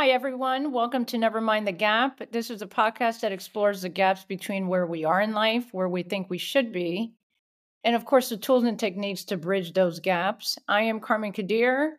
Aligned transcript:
Hi, 0.00 0.08
everyone. 0.12 0.72
Welcome 0.72 1.04
to 1.04 1.18
Never 1.18 1.42
Mind 1.42 1.66
the 1.66 1.72
Gap. 1.72 2.22
This 2.32 2.48
is 2.48 2.62
a 2.62 2.66
podcast 2.66 3.20
that 3.20 3.32
explores 3.32 3.82
the 3.82 3.90
gaps 3.90 4.24
between 4.24 4.66
where 4.66 4.86
we 4.86 5.04
are 5.04 5.20
in 5.20 5.34
life, 5.34 5.66
where 5.72 5.90
we 5.90 6.02
think 6.02 6.30
we 6.30 6.38
should 6.38 6.72
be, 6.72 7.12
and 7.84 7.94
of 7.94 8.06
course, 8.06 8.30
the 8.30 8.38
tools 8.38 8.64
and 8.64 8.78
techniques 8.78 9.24
to 9.24 9.36
bridge 9.36 9.74
those 9.74 10.00
gaps. 10.00 10.56
I 10.66 10.84
am 10.84 11.00
Carmen 11.00 11.32
Kadir, 11.32 11.98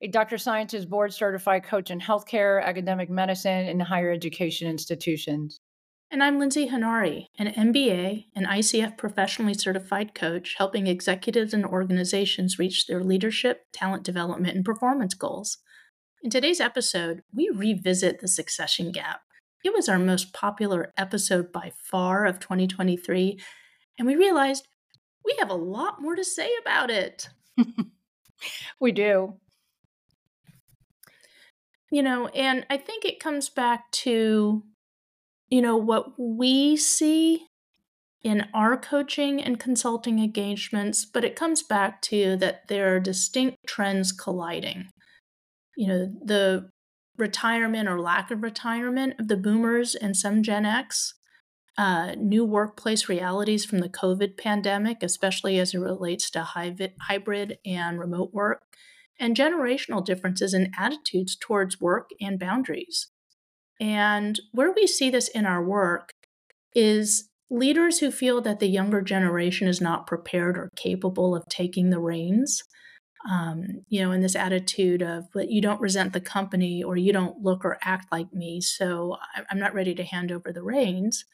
a 0.00 0.08
Dr. 0.08 0.38
Scientist 0.38 0.88
board 0.88 1.12
certified 1.12 1.64
coach 1.64 1.90
in 1.90 2.00
healthcare, 2.00 2.64
academic 2.64 3.10
medicine, 3.10 3.68
and 3.68 3.82
higher 3.82 4.10
education 4.10 4.66
institutions. 4.66 5.60
And 6.10 6.24
I'm 6.24 6.38
Lindsay 6.38 6.70
Hanari, 6.70 7.26
an 7.38 7.48
MBA 7.48 8.28
and 8.34 8.46
ICF 8.46 8.96
professionally 8.96 9.52
certified 9.52 10.14
coach, 10.14 10.54
helping 10.56 10.86
executives 10.86 11.52
and 11.52 11.66
organizations 11.66 12.58
reach 12.58 12.86
their 12.86 13.04
leadership, 13.04 13.66
talent 13.74 14.04
development, 14.04 14.56
and 14.56 14.64
performance 14.64 15.12
goals. 15.12 15.58
In 16.22 16.30
today's 16.30 16.60
episode, 16.60 17.24
we 17.34 17.50
revisit 17.52 18.20
the 18.20 18.28
succession 18.28 18.92
gap. 18.92 19.22
It 19.64 19.74
was 19.74 19.88
our 19.88 19.98
most 19.98 20.32
popular 20.32 20.92
episode 20.96 21.50
by 21.50 21.72
far 21.90 22.26
of 22.26 22.38
2023, 22.38 23.40
and 23.98 24.06
we 24.06 24.14
realized 24.14 24.68
we 25.24 25.34
have 25.40 25.50
a 25.50 25.54
lot 25.54 26.00
more 26.00 26.14
to 26.14 26.22
say 26.22 26.48
about 26.60 26.90
it. 26.90 27.28
we 28.80 28.92
do. 28.92 29.34
You 31.90 32.04
know, 32.04 32.28
and 32.28 32.66
I 32.70 32.76
think 32.76 33.04
it 33.04 33.18
comes 33.18 33.48
back 33.48 33.90
to, 33.90 34.62
you 35.48 35.60
know, 35.60 35.76
what 35.76 36.12
we 36.16 36.76
see 36.76 37.46
in 38.22 38.46
our 38.54 38.76
coaching 38.76 39.42
and 39.42 39.58
consulting 39.58 40.20
engagements, 40.20 41.04
but 41.04 41.24
it 41.24 41.34
comes 41.34 41.64
back 41.64 42.00
to 42.02 42.36
that 42.36 42.68
there 42.68 42.94
are 42.94 43.00
distinct 43.00 43.56
trends 43.66 44.12
colliding 44.12 44.88
you 45.76 45.86
know, 45.86 46.12
the 46.24 46.70
retirement 47.18 47.88
or 47.88 48.00
lack 48.00 48.30
of 48.30 48.42
retirement 48.42 49.14
of 49.18 49.28
the 49.28 49.36
boomers 49.36 49.94
and 49.94 50.16
some 50.16 50.42
Gen 50.42 50.64
X, 50.64 51.14
uh, 51.78 52.14
new 52.18 52.44
workplace 52.44 53.08
realities 53.08 53.64
from 53.64 53.78
the 53.78 53.88
COVID 53.88 54.36
pandemic, 54.36 55.02
especially 55.02 55.58
as 55.58 55.74
it 55.74 55.78
relates 55.78 56.30
to 56.30 56.42
hybrid 56.42 57.58
and 57.64 57.98
remote 57.98 58.32
work, 58.32 58.62
and 59.18 59.36
generational 59.36 60.04
differences 60.04 60.52
in 60.52 60.72
attitudes 60.78 61.36
towards 61.36 61.80
work 61.80 62.10
and 62.20 62.38
boundaries. 62.38 63.08
And 63.80 64.38
where 64.52 64.72
we 64.72 64.86
see 64.86 65.10
this 65.10 65.28
in 65.28 65.46
our 65.46 65.64
work 65.64 66.10
is 66.74 67.28
leaders 67.50 67.98
who 67.98 68.10
feel 68.10 68.40
that 68.40 68.60
the 68.60 68.68
younger 68.68 69.02
generation 69.02 69.68
is 69.68 69.80
not 69.80 70.06
prepared 70.06 70.56
or 70.56 70.70
capable 70.76 71.34
of 71.34 71.46
taking 71.48 71.90
the 71.90 72.00
reins 72.00 72.62
um, 73.30 73.84
you 73.88 74.02
know, 74.02 74.12
in 74.12 74.20
this 74.20 74.34
attitude 74.34 75.02
of, 75.02 75.24
but 75.32 75.50
you 75.50 75.60
don't 75.60 75.80
resent 75.80 76.12
the 76.12 76.20
company 76.20 76.82
or 76.82 76.96
you 76.96 77.12
don't 77.12 77.42
look 77.42 77.64
or 77.64 77.78
act 77.82 78.10
like 78.10 78.32
me, 78.32 78.60
so 78.60 79.16
I'm 79.50 79.58
not 79.58 79.74
ready 79.74 79.94
to 79.94 80.04
hand 80.04 80.32
over 80.32 80.52
the 80.52 80.62
reins. 80.62 81.24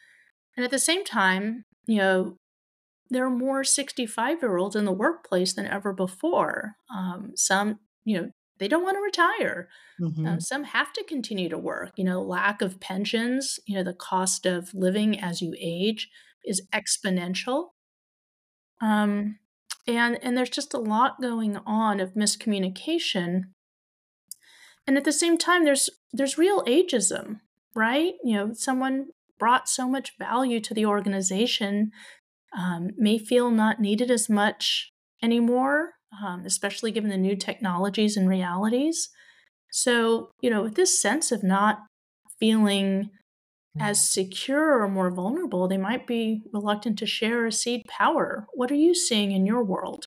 And 0.57 0.65
at 0.65 0.71
the 0.71 0.79
same 0.79 1.05
time, 1.05 1.65
you 1.87 1.99
know, 1.99 2.37
there 3.11 3.25
are 3.25 3.31
more 3.31 3.65
65 3.65 4.43
year 4.43 4.59
olds 4.59 4.77
in 4.77 4.85
the 4.85 4.93
workplace 4.93 5.55
than 5.55 5.67
ever 5.67 5.93
before. 5.93 6.75
Um, 6.95 7.33
some, 7.37 7.79
you 8.05 8.19
know, 8.21 8.31
they 8.59 8.69
don't 8.69 8.83
want 8.83 8.97
to 8.97 9.01
retire. 9.01 9.69
Mm-hmm. 10.01 10.27
Uh, 10.27 10.41
some 10.41 10.65
have 10.65 10.93
to 10.93 11.05
continue 11.05 11.49
to 11.49 11.59
work. 11.59 11.93
You 11.97 12.05
know, 12.05 12.21
lack 12.21 12.61
of 12.61 12.81
pensions, 12.81 13.59
you 13.67 13.77
know, 13.77 13.85
the 13.85 13.95
cost 13.95 14.47
of 14.47 14.75
living 14.75 15.19
as 15.19 15.41
you 15.41 15.55
age 15.59 16.09
is 16.45 16.63
exponential. 16.75 17.69
Um, 18.81 19.39
and 19.89 20.19
and 20.23 20.37
there's 20.37 20.51
just 20.51 20.75
a 20.75 20.79
lot 20.79 21.21
going 21.21 21.57
on 21.67 21.99
of 21.99 22.15
miscommunication. 22.15 23.45
And 24.87 24.97
at 24.97 25.05
the 25.05 25.13
same 25.13 25.39
time 25.39 25.65
there's 25.65 25.91
there's 26.13 26.39
real 26.39 26.63
ageism 26.65 27.41
right? 27.75 28.15
You 28.25 28.37
know 28.37 28.53
someone 28.53 29.07
brought 29.39 29.69
so 29.69 29.89
much 29.89 30.19
value 30.19 30.61
to 30.61 30.75
the 30.75 30.85
organization 30.85 31.91
um, 32.57 32.91
may 32.97 33.19
feel 33.19 33.51
not 33.51 33.81
needed 33.81 34.11
as 34.11 34.29
much 34.29 34.91
anymore 35.23 35.93
um, 36.25 36.45
especially 36.45 36.91
given 36.91 37.11
the 37.11 37.17
new 37.17 37.37
technologies 37.37 38.17
and 38.17 38.29
realities. 38.29 39.11
So 39.71 40.31
you 40.41 40.51
know 40.51 40.63
with 40.63 40.75
this 40.75 41.01
sense 41.01 41.33
of 41.33 41.43
not 41.43 41.79
feeling 42.39 43.11
as 43.81 44.01
secure 44.01 44.81
or 44.81 44.89
more 44.89 45.11
vulnerable, 45.11 45.69
they 45.69 45.79
might 45.79 46.07
be 46.07 46.43
reluctant 46.53 46.99
to 46.99 47.07
share 47.07 47.47
or 47.47 47.51
cede 47.51 47.85
power. 47.87 48.47
What 48.55 48.71
are 48.71 48.77
you 48.77 48.95
seeing 48.95 49.33
in 49.33 49.47
your 49.47 49.65
world? 49.65 50.07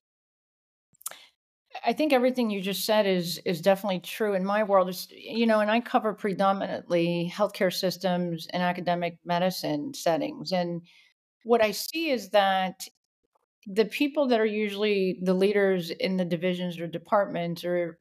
I 1.84 1.92
think 1.92 2.12
everything 2.12 2.50
you 2.50 2.60
just 2.60 2.84
said 2.84 3.06
is 3.06 3.38
is 3.44 3.60
definitely 3.62 4.00
true 4.00 4.34
in 4.34 4.44
my 4.44 4.62
world. 4.62 4.88
Is 4.88 5.08
you 5.10 5.46
know, 5.46 5.60
and 5.60 5.70
I 5.70 5.80
cover 5.80 6.12
predominantly 6.12 7.32
healthcare 7.34 7.72
systems 7.72 8.46
and 8.52 8.62
academic 8.62 9.18
medicine 9.24 9.94
settings, 9.94 10.52
and 10.52 10.82
what 11.44 11.62
I 11.62 11.72
see 11.72 12.10
is 12.10 12.30
that 12.30 12.86
the 13.66 13.86
people 13.86 14.28
that 14.28 14.40
are 14.40 14.46
usually 14.46 15.20
the 15.22 15.34
leaders 15.34 15.90
in 15.90 16.16
the 16.16 16.24
divisions 16.24 16.78
or 16.78 16.86
departments, 16.86 17.64
or 17.64 17.98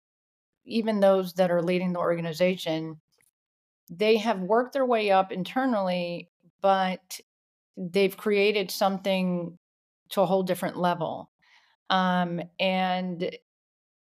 even 0.65 0.99
those 0.99 1.33
that 1.33 1.51
are 1.51 1.61
leading 1.61 1.93
the 1.93 1.99
organization, 1.99 2.99
they 3.91 4.17
have 4.17 4.39
worked 4.39 4.73
their 4.73 4.85
way 4.85 5.11
up 5.11 5.31
internally, 5.33 6.29
but 6.61 7.19
they've 7.77 8.15
created 8.15 8.71
something 8.71 9.57
to 10.09 10.21
a 10.21 10.25
whole 10.25 10.43
different 10.43 10.77
level. 10.77 11.29
Um, 11.89 12.41
and 12.57 13.35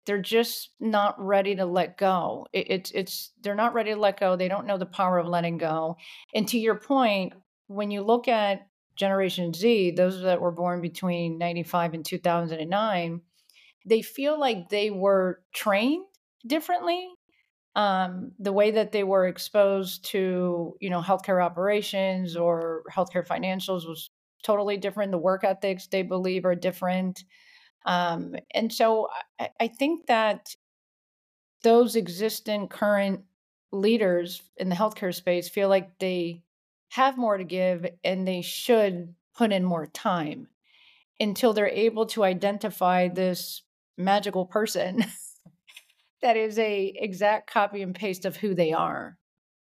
they're 0.06 0.22
just 0.22 0.70
not 0.78 1.20
ready 1.20 1.56
to 1.56 1.66
let 1.66 1.98
go. 1.98 2.46
It, 2.52 2.70
it's 2.70 2.90
it's 2.92 3.32
they're 3.42 3.54
not 3.56 3.74
ready 3.74 3.92
to 3.92 3.98
let 3.98 4.18
go. 4.18 4.36
They 4.36 4.48
don't 4.48 4.66
know 4.66 4.78
the 4.78 4.86
power 4.86 5.18
of 5.18 5.26
letting 5.26 5.58
go. 5.58 5.96
And 6.34 6.46
to 6.48 6.58
your 6.58 6.76
point, 6.76 7.32
when 7.66 7.90
you 7.90 8.02
look 8.02 8.28
at 8.28 8.68
Generation 8.96 9.52
Z, 9.52 9.92
those 9.92 10.22
that 10.22 10.40
were 10.40 10.52
born 10.52 10.80
between 10.80 11.38
95 11.38 11.94
and 11.94 12.04
2009, 12.04 13.20
they 13.86 14.02
feel 14.02 14.38
like 14.38 14.68
they 14.68 14.90
were 14.90 15.42
trained 15.52 16.04
differently 16.46 17.08
um, 17.76 18.32
the 18.38 18.52
way 18.52 18.72
that 18.72 18.92
they 18.92 19.04
were 19.04 19.26
exposed 19.26 20.04
to, 20.06 20.76
you 20.80 20.90
know, 20.90 21.00
healthcare 21.00 21.44
operations 21.44 22.36
or 22.36 22.82
healthcare 22.90 23.26
financials 23.26 23.88
was 23.88 24.10
totally 24.42 24.76
different. 24.76 25.12
The 25.12 25.18
work 25.18 25.44
ethics 25.44 25.86
they 25.86 26.02
believe 26.02 26.44
are 26.44 26.54
different. 26.54 27.24
Um, 27.86 28.34
and 28.54 28.72
so 28.72 29.08
I, 29.38 29.50
I 29.60 29.68
think 29.68 30.06
that 30.06 30.54
those 31.62 31.96
existing 31.96 32.68
current 32.68 33.22
leaders 33.72 34.42
in 34.56 34.68
the 34.68 34.74
healthcare 34.74 35.14
space 35.14 35.48
feel 35.48 35.68
like 35.68 35.98
they 35.98 36.42
have 36.88 37.16
more 37.16 37.36
to 37.36 37.44
give 37.44 37.86
and 38.02 38.26
they 38.26 38.42
should 38.42 39.14
put 39.36 39.52
in 39.52 39.64
more 39.64 39.86
time 39.86 40.48
until 41.20 41.52
they're 41.52 41.68
able 41.68 42.06
to 42.06 42.24
identify 42.24 43.08
this 43.08 43.62
magical 43.96 44.46
person 44.46 45.04
that 46.22 46.36
is 46.36 46.58
a 46.58 46.92
exact 46.96 47.50
copy 47.50 47.82
and 47.82 47.94
paste 47.94 48.24
of 48.24 48.36
who 48.36 48.54
they 48.54 48.72
are. 48.72 49.16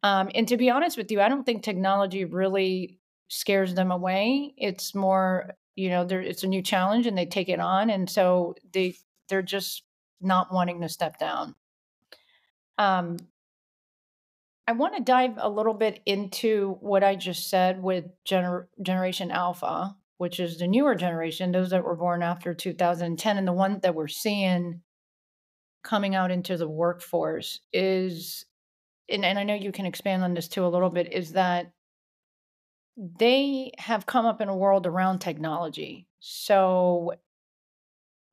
Um, 0.02 0.30
and 0.34 0.46
to 0.48 0.56
be 0.56 0.70
honest 0.70 0.96
with 0.96 1.10
you, 1.10 1.20
I 1.20 1.28
don't 1.28 1.44
think 1.44 1.62
technology 1.62 2.24
really 2.24 2.98
scares 3.28 3.74
them 3.74 3.90
away. 3.90 4.54
It's 4.56 4.94
more, 4.94 5.50
you 5.74 5.88
know, 5.88 6.06
it's 6.08 6.44
a 6.44 6.48
new 6.48 6.62
challenge 6.62 7.06
and 7.06 7.18
they 7.18 7.26
take 7.26 7.48
it 7.48 7.60
on, 7.60 7.90
and 7.90 8.08
so 8.08 8.54
they 8.72 8.94
they're 9.28 9.42
just 9.42 9.82
not 10.20 10.52
wanting 10.52 10.80
to 10.80 10.88
step 10.88 11.18
down. 11.18 11.54
Um, 12.78 13.16
I 14.68 14.72
want 14.72 14.96
to 14.96 15.02
dive 15.02 15.34
a 15.38 15.48
little 15.48 15.74
bit 15.74 16.00
into 16.06 16.76
what 16.80 17.04
I 17.04 17.14
just 17.14 17.48
said 17.48 17.82
with 17.82 18.06
gener- 18.28 18.66
Generation 18.82 19.30
Alpha, 19.30 19.96
which 20.18 20.40
is 20.40 20.58
the 20.58 20.66
newer 20.66 20.94
generation, 20.94 21.52
those 21.52 21.70
that 21.70 21.84
were 21.84 21.96
born 21.96 22.22
after 22.22 22.52
2010, 22.52 23.38
and 23.38 23.46
the 23.46 23.52
one 23.52 23.80
that 23.82 23.94
we're 23.94 24.08
seeing 24.08 24.82
coming 25.86 26.14
out 26.14 26.30
into 26.30 26.56
the 26.56 26.68
workforce 26.68 27.60
is 27.72 28.44
and, 29.08 29.24
and 29.24 29.38
I 29.38 29.44
know 29.44 29.54
you 29.54 29.72
can 29.72 29.86
expand 29.86 30.22
on 30.22 30.34
this 30.34 30.48
too 30.48 30.66
a 30.66 30.68
little 30.68 30.90
bit, 30.90 31.12
is 31.12 31.32
that 31.32 31.72
they 32.96 33.72
have 33.78 34.06
come 34.06 34.26
up 34.26 34.40
in 34.40 34.48
a 34.48 34.56
world 34.56 34.86
around 34.86 35.18
technology. 35.18 36.08
So 36.20 37.12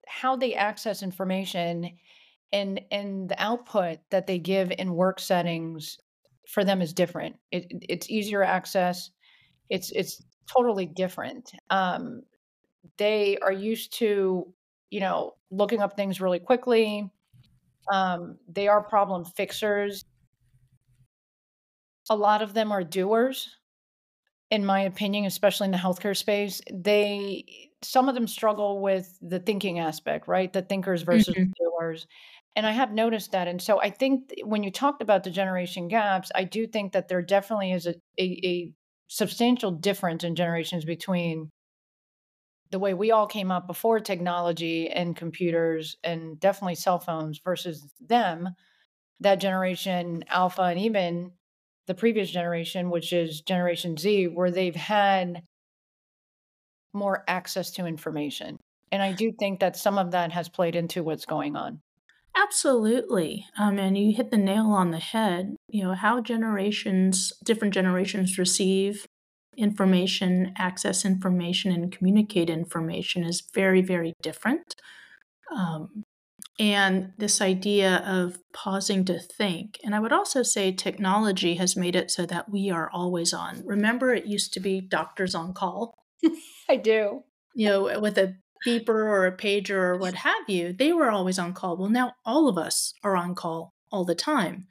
how 0.07 0.35
they 0.35 0.53
access 0.55 1.03
information 1.03 1.97
and 2.51 2.81
and 2.91 3.29
the 3.29 3.41
output 3.41 3.99
that 4.09 4.27
they 4.27 4.39
give 4.39 4.71
in 4.77 4.93
work 4.93 5.19
settings 5.19 5.97
for 6.47 6.63
them 6.63 6.81
is 6.81 6.93
different. 6.93 7.35
It, 7.51 7.67
it's 7.89 8.09
easier 8.09 8.43
access. 8.43 9.11
It's 9.69 9.91
it's 9.91 10.23
totally 10.47 10.85
different. 10.85 11.51
Um, 11.69 12.21
they 12.97 13.37
are 13.41 13.51
used 13.51 13.93
to 13.99 14.53
you 14.89 14.99
know 14.99 15.33
looking 15.51 15.81
up 15.81 15.95
things 15.95 16.21
really 16.21 16.39
quickly 16.39 17.09
um, 17.91 18.37
they 18.47 18.67
are 18.67 18.81
problem 18.81 19.25
fixers. 19.25 20.05
A 22.09 22.15
lot 22.15 22.41
of 22.41 22.53
them 22.53 22.71
are 22.71 22.83
doers, 22.83 23.55
in 24.51 24.65
my 24.65 24.81
opinion, 24.81 25.25
especially 25.25 25.65
in 25.65 25.71
the 25.71 25.77
healthcare 25.77 26.15
space. 26.15 26.61
They 26.71 27.45
some 27.81 28.07
of 28.07 28.15
them 28.15 28.27
struggle 28.27 28.81
with 28.81 29.17
the 29.21 29.39
thinking 29.39 29.79
aspect, 29.79 30.27
right? 30.27 30.51
The 30.51 30.61
thinkers 30.61 31.01
versus 31.01 31.33
mm-hmm. 31.33 31.49
the 31.49 31.53
doers. 31.59 32.07
And 32.55 32.65
I 32.65 32.71
have 32.71 32.93
noticed 32.93 33.31
that. 33.31 33.47
And 33.47 33.61
so 33.61 33.81
I 33.81 33.89
think 33.89 34.33
when 34.43 34.63
you 34.63 34.71
talked 34.71 35.01
about 35.01 35.23
the 35.23 35.31
generation 35.31 35.87
gaps, 35.87 36.31
I 36.35 36.43
do 36.43 36.67
think 36.67 36.93
that 36.93 37.07
there 37.07 37.21
definitely 37.21 37.71
is 37.71 37.87
a, 37.87 37.95
a, 38.19 38.39
a 38.43 38.71
substantial 39.07 39.71
difference 39.71 40.23
in 40.23 40.35
generations 40.35 40.85
between 40.85 41.49
the 42.73 42.79
way 42.79 42.95
we 42.95 43.11
all 43.11 43.27
came 43.27 43.51
up 43.51 43.67
before 43.67 43.99
technology 43.99 44.89
and 44.89 45.15
computers 45.15 45.95
and 46.03 46.39
definitely 46.39 46.73
cell 46.73 46.97
phones 46.97 47.39
versus 47.45 47.87
them, 48.01 48.49
that 49.19 49.39
generation 49.39 50.23
alpha 50.27 50.63
and 50.63 50.79
even 50.79 51.31
the 51.85 51.93
previous 51.93 52.31
generation, 52.31 52.89
which 52.89 53.13
is 53.13 53.41
Generation 53.41 53.95
Z, 53.95 54.29
where 54.29 54.49
they've 54.49 54.75
had 54.75 55.43
more 56.93 57.23
access 57.27 57.69
to 57.73 57.85
information. 57.85 58.57
And 58.91 59.03
I 59.03 59.11
do 59.11 59.31
think 59.39 59.59
that 59.59 59.77
some 59.77 59.99
of 59.99 60.09
that 60.11 60.31
has 60.31 60.49
played 60.49 60.75
into 60.75 61.03
what's 61.03 61.25
going 61.25 61.55
on. 61.55 61.79
Absolutely. 62.35 63.45
Um, 63.59 63.77
and 63.77 63.95
you 63.95 64.15
hit 64.15 64.31
the 64.31 64.37
nail 64.37 64.71
on 64.71 64.89
the 64.89 64.97
head. 64.97 65.55
You 65.69 65.83
know, 65.83 65.93
how 65.93 66.21
generations, 66.21 67.33
different 67.43 67.75
generations 67.75 68.39
receive 68.39 69.05
information, 69.57 70.53
access 70.57 71.05
information, 71.05 71.71
and 71.71 71.91
communicate 71.91 72.49
information 72.49 73.23
is 73.23 73.41
very, 73.53 73.81
very 73.81 74.13
different. 74.21 74.75
Um, 75.55 76.03
and 76.59 77.13
this 77.17 77.41
idea 77.41 78.03
of 78.05 78.37
pausing 78.53 79.05
to 79.05 79.19
think. 79.19 79.79
And 79.83 79.95
I 79.95 79.99
would 79.99 80.13
also 80.13 80.43
say 80.43 80.71
technology 80.71 81.55
has 81.55 81.75
made 81.75 81.95
it 81.95 82.11
so 82.11 82.25
that 82.27 82.49
we 82.49 82.69
are 82.69 82.89
always 82.91 83.33
on. 83.33 83.63
Remember, 83.65 84.13
it 84.13 84.27
used 84.27 84.53
to 84.53 84.59
be 84.59 84.79
doctors 84.79 85.33
on 85.33 85.53
call? 85.53 85.95
I 86.69 86.75
do. 86.75 87.23
You 87.55 87.69
know, 87.69 87.99
with 87.99 88.17
a 88.17 88.35
beeper 88.65 88.89
or 88.89 89.25
a 89.25 89.35
pager 89.35 89.71
or 89.71 89.97
what 89.97 90.13
have 90.13 90.47
you, 90.47 90.73
they 90.73 90.93
were 90.93 91.09
always 91.09 91.39
on 91.39 91.53
call. 91.53 91.77
Well, 91.77 91.89
now 91.89 92.13
all 92.25 92.47
of 92.47 92.57
us 92.57 92.93
are 93.03 93.17
on 93.17 93.35
call 93.35 93.73
all 93.91 94.05
the 94.05 94.15
time 94.15 94.67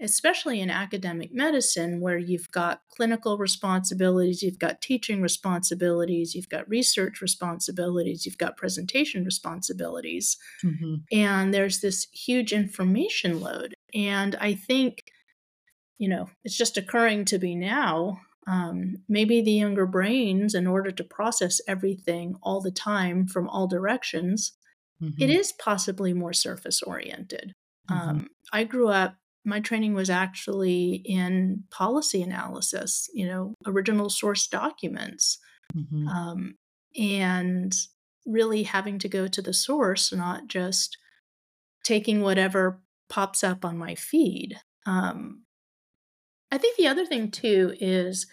especially 0.00 0.60
in 0.60 0.68
academic 0.68 1.32
medicine, 1.32 2.00
where 2.00 2.18
you've 2.18 2.50
got 2.50 2.82
clinical 2.90 3.38
responsibilities, 3.38 4.42
you've 4.42 4.58
got 4.58 4.82
teaching 4.82 5.22
responsibilities, 5.22 6.34
you've 6.34 6.48
got 6.50 6.68
research 6.68 7.20
responsibilities, 7.22 8.26
you've 8.26 8.38
got 8.38 8.56
presentation 8.56 9.24
responsibilities. 9.24 10.36
Mm-hmm. 10.62 10.96
And 11.12 11.54
there's 11.54 11.80
this 11.80 12.08
huge 12.12 12.52
information 12.52 13.40
load. 13.40 13.74
And 13.94 14.36
I 14.36 14.54
think, 14.54 15.04
you 15.96 16.08
know, 16.08 16.28
it's 16.44 16.56
just 16.56 16.76
occurring 16.76 17.24
to 17.26 17.38
me 17.38 17.54
now. 17.54 18.20
Um, 18.46 18.98
maybe 19.08 19.40
the 19.40 19.50
younger 19.52 19.86
brains, 19.86 20.54
in 20.54 20.66
order 20.66 20.90
to 20.92 21.02
process 21.04 21.60
everything 21.66 22.36
all 22.42 22.60
the 22.60 22.70
time 22.70 23.26
from 23.26 23.48
all 23.48 23.66
directions, 23.66 24.52
mm-hmm. 25.02 25.20
it 25.20 25.30
is 25.30 25.52
possibly 25.52 26.12
more 26.12 26.32
surface 26.32 26.82
oriented. 26.82 27.54
Mm-hmm. 27.90 28.08
Um, 28.08 28.28
I 28.52 28.64
grew 28.64 28.88
up 28.88 29.16
my 29.46 29.60
training 29.60 29.94
was 29.94 30.10
actually 30.10 31.02
in 31.04 31.62
policy 31.70 32.20
analysis, 32.20 33.08
you 33.14 33.24
know, 33.24 33.54
original 33.64 34.10
source 34.10 34.48
documents, 34.48 35.38
mm-hmm. 35.74 36.08
um, 36.08 36.56
and 36.98 37.72
really 38.26 38.64
having 38.64 38.98
to 38.98 39.08
go 39.08 39.28
to 39.28 39.40
the 39.40 39.54
source, 39.54 40.12
not 40.12 40.48
just 40.48 40.98
taking 41.84 42.22
whatever 42.22 42.82
pops 43.08 43.44
up 43.44 43.64
on 43.64 43.78
my 43.78 43.94
feed. 43.94 44.56
Um, 44.84 45.44
I 46.50 46.58
think 46.58 46.76
the 46.76 46.88
other 46.88 47.06
thing 47.06 47.30
too 47.30 47.74
is, 47.80 48.26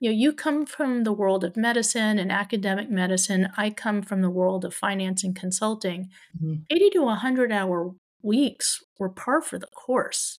you 0.00 0.10
know, 0.10 0.16
you 0.16 0.32
come 0.32 0.66
from 0.66 1.04
the 1.04 1.12
world 1.12 1.44
of 1.44 1.56
medicine 1.56 2.18
and 2.18 2.32
academic 2.32 2.90
medicine. 2.90 3.50
I 3.56 3.70
come 3.70 4.02
from 4.02 4.20
the 4.20 4.30
world 4.30 4.64
of 4.64 4.74
finance 4.74 5.22
and 5.22 5.36
consulting. 5.36 6.10
Mm-hmm. 6.36 6.62
80 6.70 6.90
to 6.90 7.02
100 7.02 7.52
hour 7.52 7.94
weeks 8.24 8.82
were 8.98 9.08
par 9.08 9.40
for 9.40 9.58
the 9.58 9.68
course. 9.68 10.38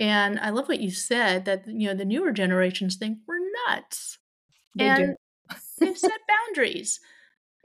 And 0.00 0.38
I 0.40 0.50
love 0.50 0.68
what 0.68 0.80
you 0.80 0.90
said 0.90 1.44
that 1.44 1.64
you 1.66 1.86
know 1.88 1.94
the 1.94 2.04
newer 2.04 2.32
generations 2.32 2.96
think 2.96 3.18
we're 3.26 3.38
nuts. 3.68 4.18
They 4.76 4.88
and 4.88 5.16
they've 5.78 5.96
set 5.96 6.20
boundaries. 6.28 7.00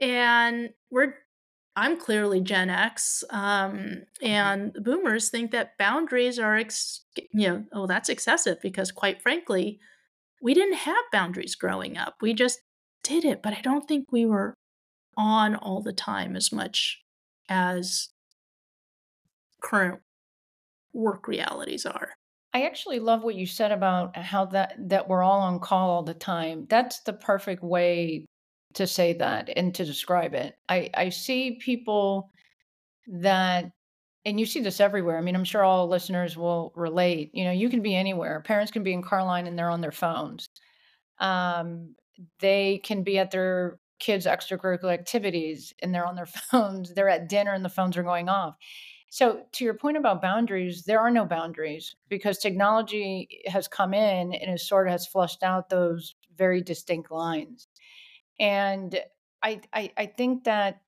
And 0.00 0.70
we're 0.90 1.14
I'm 1.78 1.96
clearly 1.96 2.40
Gen 2.40 2.70
X, 2.70 3.22
um, 3.30 3.40
mm-hmm. 3.72 4.26
and 4.26 4.72
boomers 4.74 5.28
think 5.28 5.52
that 5.52 5.78
boundaries 5.78 6.36
are, 6.36 6.56
ex- 6.56 7.04
you 7.16 7.48
know, 7.48 7.64
oh, 7.72 7.86
that's 7.86 8.08
excessive 8.08 8.58
because, 8.60 8.90
quite 8.90 9.22
frankly, 9.22 9.78
we 10.42 10.54
didn't 10.54 10.78
have 10.78 10.96
boundaries 11.12 11.54
growing 11.54 11.96
up. 11.96 12.16
We 12.20 12.34
just 12.34 12.58
did 13.04 13.24
it, 13.24 13.42
but 13.44 13.52
I 13.52 13.60
don't 13.60 13.86
think 13.86 14.10
we 14.10 14.26
were 14.26 14.54
on 15.16 15.54
all 15.54 15.80
the 15.80 15.92
time 15.92 16.34
as 16.34 16.50
much 16.50 17.00
as 17.48 18.08
current 19.62 20.00
work 20.92 21.28
realities 21.28 21.86
are. 21.86 22.10
I 22.54 22.62
actually 22.62 22.98
love 22.98 23.22
what 23.22 23.34
you 23.34 23.46
said 23.46 23.72
about 23.72 24.16
how 24.16 24.46
that 24.46 24.74
that 24.88 25.08
we're 25.08 25.22
all 25.22 25.40
on 25.40 25.60
call 25.60 25.90
all 25.90 26.02
the 26.02 26.14
time. 26.14 26.66
That's 26.68 27.00
the 27.00 27.12
perfect 27.12 27.62
way 27.62 28.24
to 28.74 28.86
say 28.86 29.12
that 29.14 29.50
and 29.56 29.74
to 29.74 29.84
describe 29.84 30.34
it. 30.34 30.54
I 30.68 30.90
I 30.94 31.08
see 31.10 31.58
people 31.62 32.30
that 33.06 33.70
and 34.24 34.38
you 34.38 34.46
see 34.46 34.60
this 34.60 34.80
everywhere. 34.80 35.16
I 35.16 35.20
mean, 35.20 35.36
I'm 35.36 35.44
sure 35.44 35.64
all 35.64 35.88
listeners 35.88 36.36
will 36.36 36.72
relate. 36.74 37.30
You 37.32 37.44
know, 37.44 37.52
you 37.52 37.68
can 37.68 37.82
be 37.82 37.94
anywhere. 37.94 38.42
Parents 38.42 38.70
can 38.70 38.82
be 38.82 38.92
in 38.92 39.02
Carline 39.02 39.46
and 39.46 39.58
they're 39.58 39.70
on 39.70 39.80
their 39.80 39.92
phones. 39.92 40.48
Um, 41.18 41.94
they 42.40 42.80
can 42.84 43.02
be 43.04 43.18
at 43.18 43.30
their 43.30 43.78
kids' 43.98 44.26
extracurricular 44.26 44.92
activities 44.92 45.72
and 45.82 45.94
they're 45.94 46.06
on 46.06 46.16
their 46.16 46.26
phones. 46.50 46.94
They're 46.94 47.08
at 47.08 47.28
dinner 47.28 47.52
and 47.52 47.64
the 47.64 47.70
phones 47.70 47.96
are 47.96 48.02
going 48.02 48.28
off. 48.28 48.56
So, 49.10 49.42
to 49.52 49.64
your 49.64 49.74
point 49.74 49.96
about 49.96 50.20
boundaries, 50.20 50.84
there 50.84 51.00
are 51.00 51.10
no 51.10 51.24
boundaries 51.24 51.96
because 52.08 52.38
technology 52.38 53.42
has 53.46 53.66
come 53.66 53.94
in 53.94 54.34
and 54.34 54.54
it 54.54 54.60
sort 54.60 54.86
of 54.86 54.92
has 54.92 55.06
flushed 55.06 55.42
out 55.42 55.70
those 55.70 56.14
very 56.36 56.60
distinct 56.62 57.10
lines. 57.10 57.68
And 58.38 58.98
I, 59.42 59.60
I, 59.72 59.92
I 59.96 60.06
think 60.06 60.44
that 60.44 60.82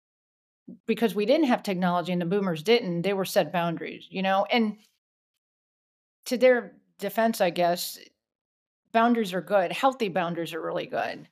because 0.85 1.15
we 1.15 1.25
didn't 1.25 1.47
have 1.47 1.63
technology 1.63 2.11
and 2.11 2.21
the 2.21 2.25
boomers 2.25 2.61
didn't, 2.61 3.01
they 3.01 3.13
were 3.13 3.25
set 3.25 3.53
boundaries, 3.53 4.05
you 4.09 4.21
know? 4.21 4.45
And 4.51 4.77
to 6.25 6.37
their 6.37 6.73
defense, 6.99 7.41
I 7.41 7.49
guess, 7.49 7.97
boundaries 8.91 9.33
are 9.33 9.41
good. 9.41 9.71
Healthy 9.71 10.09
boundaries 10.09 10.53
are 10.53 10.61
really 10.61 10.85
good. 10.85 11.27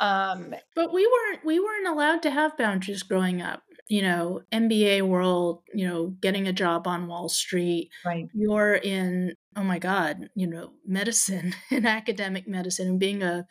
Um, 0.00 0.54
but 0.74 0.92
we 0.94 1.06
weren't 1.06 1.44
we 1.44 1.60
weren't 1.60 1.86
allowed 1.86 2.22
to 2.22 2.30
have 2.30 2.56
boundaries 2.56 3.02
growing 3.02 3.42
up 3.42 3.62
you 3.90 4.02
know, 4.02 4.40
MBA 4.52 5.02
world, 5.02 5.64
you 5.74 5.86
know, 5.86 6.14
getting 6.22 6.46
a 6.46 6.52
job 6.52 6.86
on 6.86 7.08
Wall 7.08 7.28
Street. 7.28 7.90
Right. 8.06 8.28
You're 8.32 8.76
in, 8.76 9.34
oh 9.56 9.64
my 9.64 9.80
God, 9.80 10.30
you 10.36 10.46
know, 10.46 10.70
medicine 10.86 11.54
and 11.70 11.86
academic 11.86 12.46
medicine 12.48 12.86
and 12.88 13.00
being 13.00 13.22
a 13.22 13.46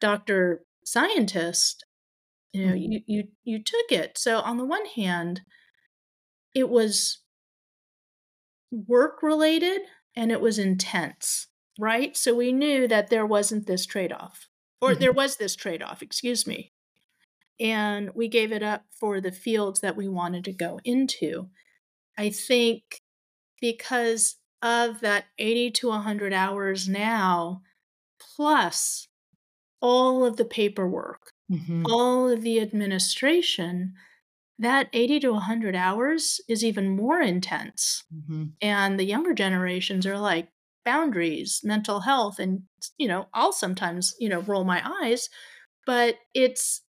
doctor 0.00 0.64
scientist, 0.86 1.84
you 2.54 2.64
know, 2.64 2.72
mm-hmm. 2.72 2.92
you, 2.92 3.00
you 3.06 3.24
you 3.44 3.62
took 3.62 3.92
it. 3.92 4.16
So 4.16 4.38
on 4.38 4.56
the 4.56 4.64
one 4.64 4.86
hand, 4.86 5.42
it 6.54 6.70
was 6.70 7.20
work 8.70 9.22
related 9.22 9.82
and 10.16 10.32
it 10.32 10.40
was 10.40 10.58
intense, 10.58 11.48
right? 11.78 12.16
So 12.16 12.34
we 12.34 12.52
knew 12.52 12.88
that 12.88 13.10
there 13.10 13.26
wasn't 13.26 13.66
this 13.66 13.84
trade-off. 13.84 14.48
Or 14.80 14.90
mm-hmm. 14.90 15.00
there 15.00 15.12
was 15.12 15.36
this 15.36 15.56
trade-off, 15.56 16.00
excuse 16.00 16.46
me 16.46 16.73
and 17.60 18.10
we 18.14 18.28
gave 18.28 18.52
it 18.52 18.62
up 18.62 18.84
for 18.98 19.20
the 19.20 19.32
fields 19.32 19.80
that 19.80 19.96
we 19.96 20.08
wanted 20.08 20.44
to 20.44 20.52
go 20.52 20.80
into. 20.84 21.48
I 22.16 22.30
think 22.30 23.00
because 23.60 24.36
of 24.62 25.00
that 25.00 25.26
80 25.38 25.70
to 25.72 25.88
100 25.88 26.32
hours 26.32 26.88
now, 26.88 27.62
plus 28.36 29.08
all 29.80 30.24
of 30.24 30.36
the 30.36 30.44
paperwork, 30.44 31.32
mm-hmm. 31.50 31.84
all 31.86 32.28
of 32.28 32.42
the 32.42 32.60
administration, 32.60 33.94
that 34.58 34.88
80 34.92 35.20
to 35.20 35.32
100 35.32 35.74
hours 35.74 36.40
is 36.48 36.64
even 36.64 36.96
more 36.96 37.20
intense. 37.20 38.04
Mm-hmm. 38.14 38.44
And 38.62 38.98
the 38.98 39.04
younger 39.04 39.34
generations 39.34 40.06
are 40.06 40.18
like, 40.18 40.48
boundaries, 40.84 41.60
mental 41.64 42.00
health. 42.00 42.38
And, 42.38 42.62
you 42.98 43.08
know, 43.08 43.26
I'll 43.34 43.52
sometimes, 43.52 44.14
you 44.20 44.28
know, 44.28 44.40
roll 44.40 44.64
my 44.64 44.82
eyes, 45.02 45.28
but 45.86 46.16
it's 46.34 46.82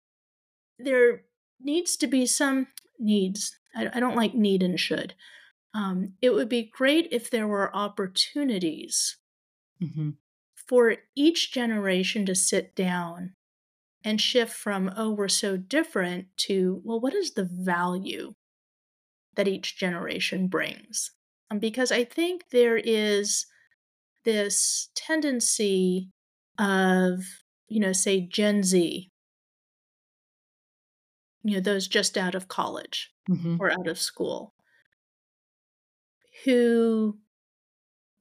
there 0.83 1.23
needs 1.59 1.95
to 1.97 2.07
be 2.07 2.25
some 2.25 2.67
needs. 2.99 3.55
I, 3.75 3.89
I 3.93 3.99
don't 3.99 4.15
like 4.15 4.35
need 4.35 4.63
and 4.63 4.79
should. 4.79 5.13
Um, 5.73 6.13
it 6.21 6.31
would 6.31 6.49
be 6.49 6.69
great 6.71 7.07
if 7.11 7.29
there 7.29 7.47
were 7.47 7.75
opportunities 7.75 9.17
mm-hmm. 9.81 10.11
for 10.67 10.97
each 11.15 11.51
generation 11.51 12.25
to 12.27 12.35
sit 12.35 12.75
down 12.75 13.33
and 14.05 14.19
shift 14.21 14.53
from, 14.53 14.91
oh, 14.95 15.11
we're 15.11 15.27
so 15.27 15.57
different 15.57 16.27
to, 16.37 16.81
well, 16.83 16.99
what 16.99 17.15
is 17.15 17.33
the 17.33 17.49
value 17.49 18.33
that 19.35 19.47
each 19.47 19.77
generation 19.77 20.47
brings? 20.47 21.11
Um, 21.49 21.59
because 21.59 21.91
I 21.91 22.03
think 22.03 22.49
there 22.51 22.77
is 22.77 23.45
this 24.25 24.89
tendency 24.95 26.09
of, 26.59 27.19
you 27.67 27.79
know, 27.79 27.93
say 27.93 28.21
Gen 28.21 28.61
Z, 28.63 29.09
you 31.43 31.55
know 31.55 31.61
those 31.61 31.87
just 31.87 32.17
out 32.17 32.35
of 32.35 32.47
college 32.47 33.11
mm-hmm. 33.29 33.57
or 33.59 33.71
out 33.71 33.87
of 33.87 33.99
school 33.99 34.53
who 36.45 37.17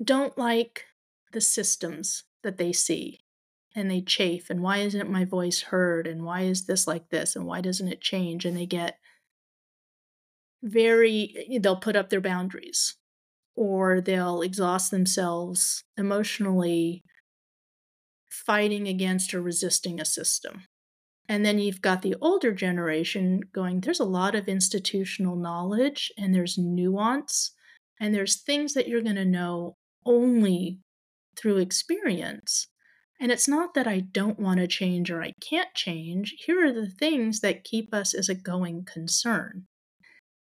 don't 0.02 0.36
like 0.36 0.84
the 1.32 1.40
systems 1.40 2.24
that 2.42 2.58
they 2.58 2.72
see 2.72 3.20
and 3.74 3.90
they 3.90 4.00
chafe 4.00 4.50
and 4.50 4.60
why 4.60 4.78
isn't 4.78 5.10
my 5.10 5.24
voice 5.24 5.62
heard 5.62 6.06
and 6.06 6.24
why 6.24 6.42
is 6.42 6.66
this 6.66 6.86
like 6.86 7.08
this 7.08 7.34
and 7.34 7.46
why 7.46 7.60
doesn't 7.60 7.88
it 7.88 8.00
change 8.00 8.44
and 8.44 8.56
they 8.56 8.66
get 8.66 8.98
very 10.62 11.58
they'll 11.60 11.76
put 11.76 11.96
up 11.96 12.10
their 12.10 12.20
boundaries 12.20 12.96
or 13.54 14.00
they'll 14.00 14.42
exhaust 14.42 14.90
themselves 14.90 15.84
emotionally 15.96 17.02
fighting 18.30 18.88
against 18.88 19.34
or 19.34 19.42
resisting 19.42 20.00
a 20.00 20.04
system 20.04 20.64
and 21.28 21.44
then 21.44 21.58
you've 21.58 21.82
got 21.82 22.02
the 22.02 22.16
older 22.20 22.52
generation 22.52 23.40
going 23.52 23.80
there's 23.80 24.00
a 24.00 24.04
lot 24.04 24.34
of 24.34 24.48
institutional 24.48 25.36
knowledge 25.36 26.12
and 26.18 26.34
there's 26.34 26.58
nuance 26.58 27.52
and 28.00 28.14
there's 28.14 28.42
things 28.42 28.74
that 28.74 28.88
you're 28.88 29.02
going 29.02 29.16
to 29.16 29.24
know 29.24 29.76
only 30.04 30.78
through 31.36 31.58
experience 31.58 32.68
and 33.22 33.30
it's 33.30 33.46
not 33.46 33.74
that 33.74 33.86
I 33.86 34.00
don't 34.00 34.40
want 34.40 34.58
to 34.58 34.66
change 34.66 35.08
or 35.08 35.22
I 35.22 35.32
can't 35.40 35.72
change. 35.74 36.34
Here 36.44 36.66
are 36.66 36.72
the 36.72 36.88
things 36.88 37.38
that 37.38 37.62
keep 37.62 37.94
us 37.94 38.14
as 38.14 38.28
a 38.28 38.34
going 38.34 38.84
concern. 38.84 39.66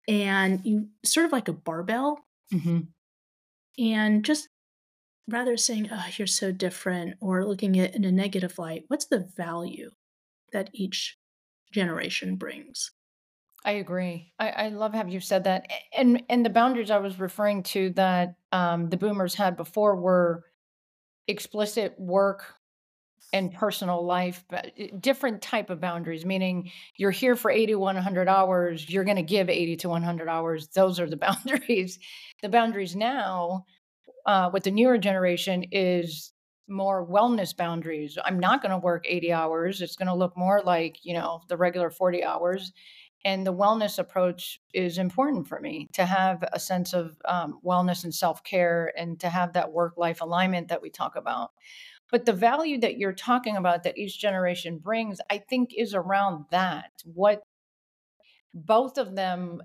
And 0.07 0.61
you 0.63 0.89
sort 1.03 1.25
of 1.25 1.31
like 1.31 1.47
a 1.47 1.53
barbell. 1.53 2.19
Mm-hmm. 2.53 2.81
And 3.83 4.23
just 4.23 4.47
rather 5.27 5.57
saying, 5.57 5.89
oh, 5.91 6.05
you're 6.17 6.27
so 6.27 6.51
different, 6.51 7.15
or 7.19 7.45
looking 7.45 7.79
at 7.79 7.89
it 7.89 7.95
in 7.95 8.05
a 8.05 8.11
negative 8.11 8.59
light, 8.59 8.83
what's 8.89 9.07
the 9.07 9.27
value 9.35 9.89
that 10.53 10.69
each 10.73 11.17
generation 11.71 12.35
brings? 12.35 12.91
I 13.65 13.71
agree. 13.71 14.33
I, 14.39 14.49
I 14.49 14.69
love 14.69 14.93
how 14.93 15.05
you 15.05 15.19
said 15.19 15.43
that. 15.43 15.67
And 15.95 16.23
and 16.29 16.45
the 16.45 16.49
boundaries 16.49 16.91
I 16.91 16.97
was 16.99 17.19
referring 17.19 17.63
to 17.63 17.89
that 17.91 18.35
um, 18.51 18.89
the 18.89 18.97
boomers 18.97 19.35
had 19.35 19.57
before 19.57 19.95
were 19.95 20.45
explicit 21.27 21.99
work 21.99 22.55
and 23.33 23.53
personal 23.53 24.05
life 24.05 24.45
but 24.49 24.71
eh, 24.77 24.87
different 24.99 25.41
type 25.41 25.69
of 25.69 25.81
boundaries 25.81 26.25
meaning 26.25 26.71
you're 26.95 27.11
here 27.11 27.35
for 27.35 27.51
80 27.51 27.73
to 27.73 27.79
100 27.79 28.29
hours 28.29 28.89
you're 28.89 29.03
going 29.03 29.17
to 29.17 29.23
give 29.23 29.49
80 29.49 29.77
to 29.77 29.89
100 29.89 30.29
hours 30.29 30.69
those 30.69 30.99
are 30.99 31.09
the 31.09 31.17
boundaries 31.17 31.99
the 32.41 32.49
boundaries 32.49 32.95
now 32.95 33.65
uh, 34.25 34.49
with 34.53 34.63
the 34.63 34.71
newer 34.71 34.97
generation 34.97 35.65
is 35.71 36.31
more 36.67 37.05
wellness 37.07 37.55
boundaries. 37.55 38.17
I'm 38.23 38.39
not 38.39 38.61
going 38.61 38.71
to 38.71 38.77
work 38.77 39.05
80 39.07 39.31
hours. 39.31 39.81
It's 39.81 39.95
going 39.95 40.07
to 40.07 40.15
look 40.15 40.37
more 40.37 40.61
like 40.63 41.03
you 41.03 41.13
know 41.13 41.41
the 41.47 41.57
regular 41.57 41.89
40 41.89 42.23
hours. 42.23 42.73
And 43.25 43.45
the 43.45 43.53
wellness 43.53 43.97
approach 43.99 44.61
is 44.73 44.99
important 44.99 45.47
for 45.47 45.59
me 45.59 45.89
to 45.93 46.05
have 46.05 46.43
a 46.53 46.59
sense 46.59 46.93
of 46.93 47.17
um, 47.25 47.59
wellness 47.65 48.03
and 48.03 48.13
self-care 48.13 48.93
and 48.95 49.19
to 49.19 49.27
have 49.27 49.53
that 49.53 49.71
work-life 49.71 50.21
alignment 50.21 50.67
that 50.69 50.81
we 50.81 50.89
talk 50.89 51.15
about. 51.15 51.51
But 52.09 52.25
the 52.25 52.33
value 52.33 52.79
that 52.79 52.97
you're 52.97 53.13
talking 53.13 53.57
about 53.57 53.83
that 53.83 53.97
each 53.97 54.19
generation 54.19 54.77
brings, 54.77 55.19
I 55.29 55.39
think, 55.39 55.71
is 55.75 55.93
around 55.93 56.45
that. 56.51 56.91
What 57.03 57.41
both 58.53 58.97
of 58.97 59.15
them 59.15 59.61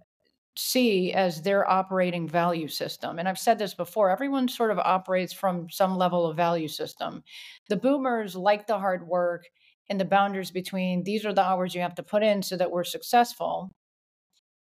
see 0.56 1.12
as 1.12 1.42
their 1.42 1.68
operating 1.70 2.28
value 2.28 2.68
system. 2.68 3.18
And 3.18 3.28
I've 3.28 3.38
said 3.38 3.58
this 3.58 3.74
before 3.74 4.10
everyone 4.10 4.48
sort 4.48 4.70
of 4.70 4.78
operates 4.78 5.32
from 5.32 5.68
some 5.70 5.96
level 5.96 6.26
of 6.26 6.36
value 6.36 6.68
system. 6.68 7.22
The 7.68 7.76
boomers 7.76 8.36
like 8.36 8.66
the 8.66 8.78
hard 8.78 9.06
work 9.06 9.44
and 9.88 10.00
the 10.00 10.04
boundaries 10.04 10.50
between 10.50 11.04
these 11.04 11.24
are 11.24 11.34
the 11.34 11.44
hours 11.44 11.74
you 11.74 11.80
have 11.80 11.94
to 11.96 12.02
put 12.02 12.22
in 12.22 12.42
so 12.42 12.56
that 12.56 12.70
we're 12.70 12.84
successful. 12.84 13.70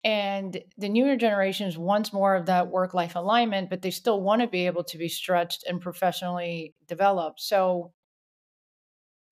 And 0.05 0.61
the 0.77 0.89
newer 0.89 1.17
generations 1.17 1.79
wants 1.79 2.13
more 2.13 2.35
of 2.35 2.47
that 2.47 2.69
work 2.69 2.93
life 2.93 3.15
alignment, 3.15 3.71
but 3.71 3.83
they 3.83 3.91
still 3.93 4.21
want 4.21 4.43
to 4.43 4.49
be 4.49 4.67
able 4.67 4.85
to 4.85 4.99
be 4.99 5.09
stretched 5.09 5.65
and 5.69 5.81
professionally 5.81 6.75
developed. 6.89 7.41
So 7.41 7.93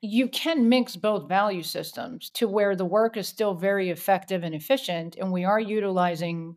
you 0.02 0.28
can 0.28 0.69
mix 0.69 0.97
both 0.97 1.28
value 1.28 1.62
systems 1.62 2.30
to 2.30 2.49
where 2.49 2.75
the 2.75 2.85
work 2.85 3.16
is 3.16 3.28
still 3.28 3.54
very 3.54 3.90
effective 3.90 4.42
and 4.42 4.54
efficient, 4.54 5.16
and 5.16 5.33
we 5.33 5.45
are 5.45 5.61
utilizing 5.61 6.57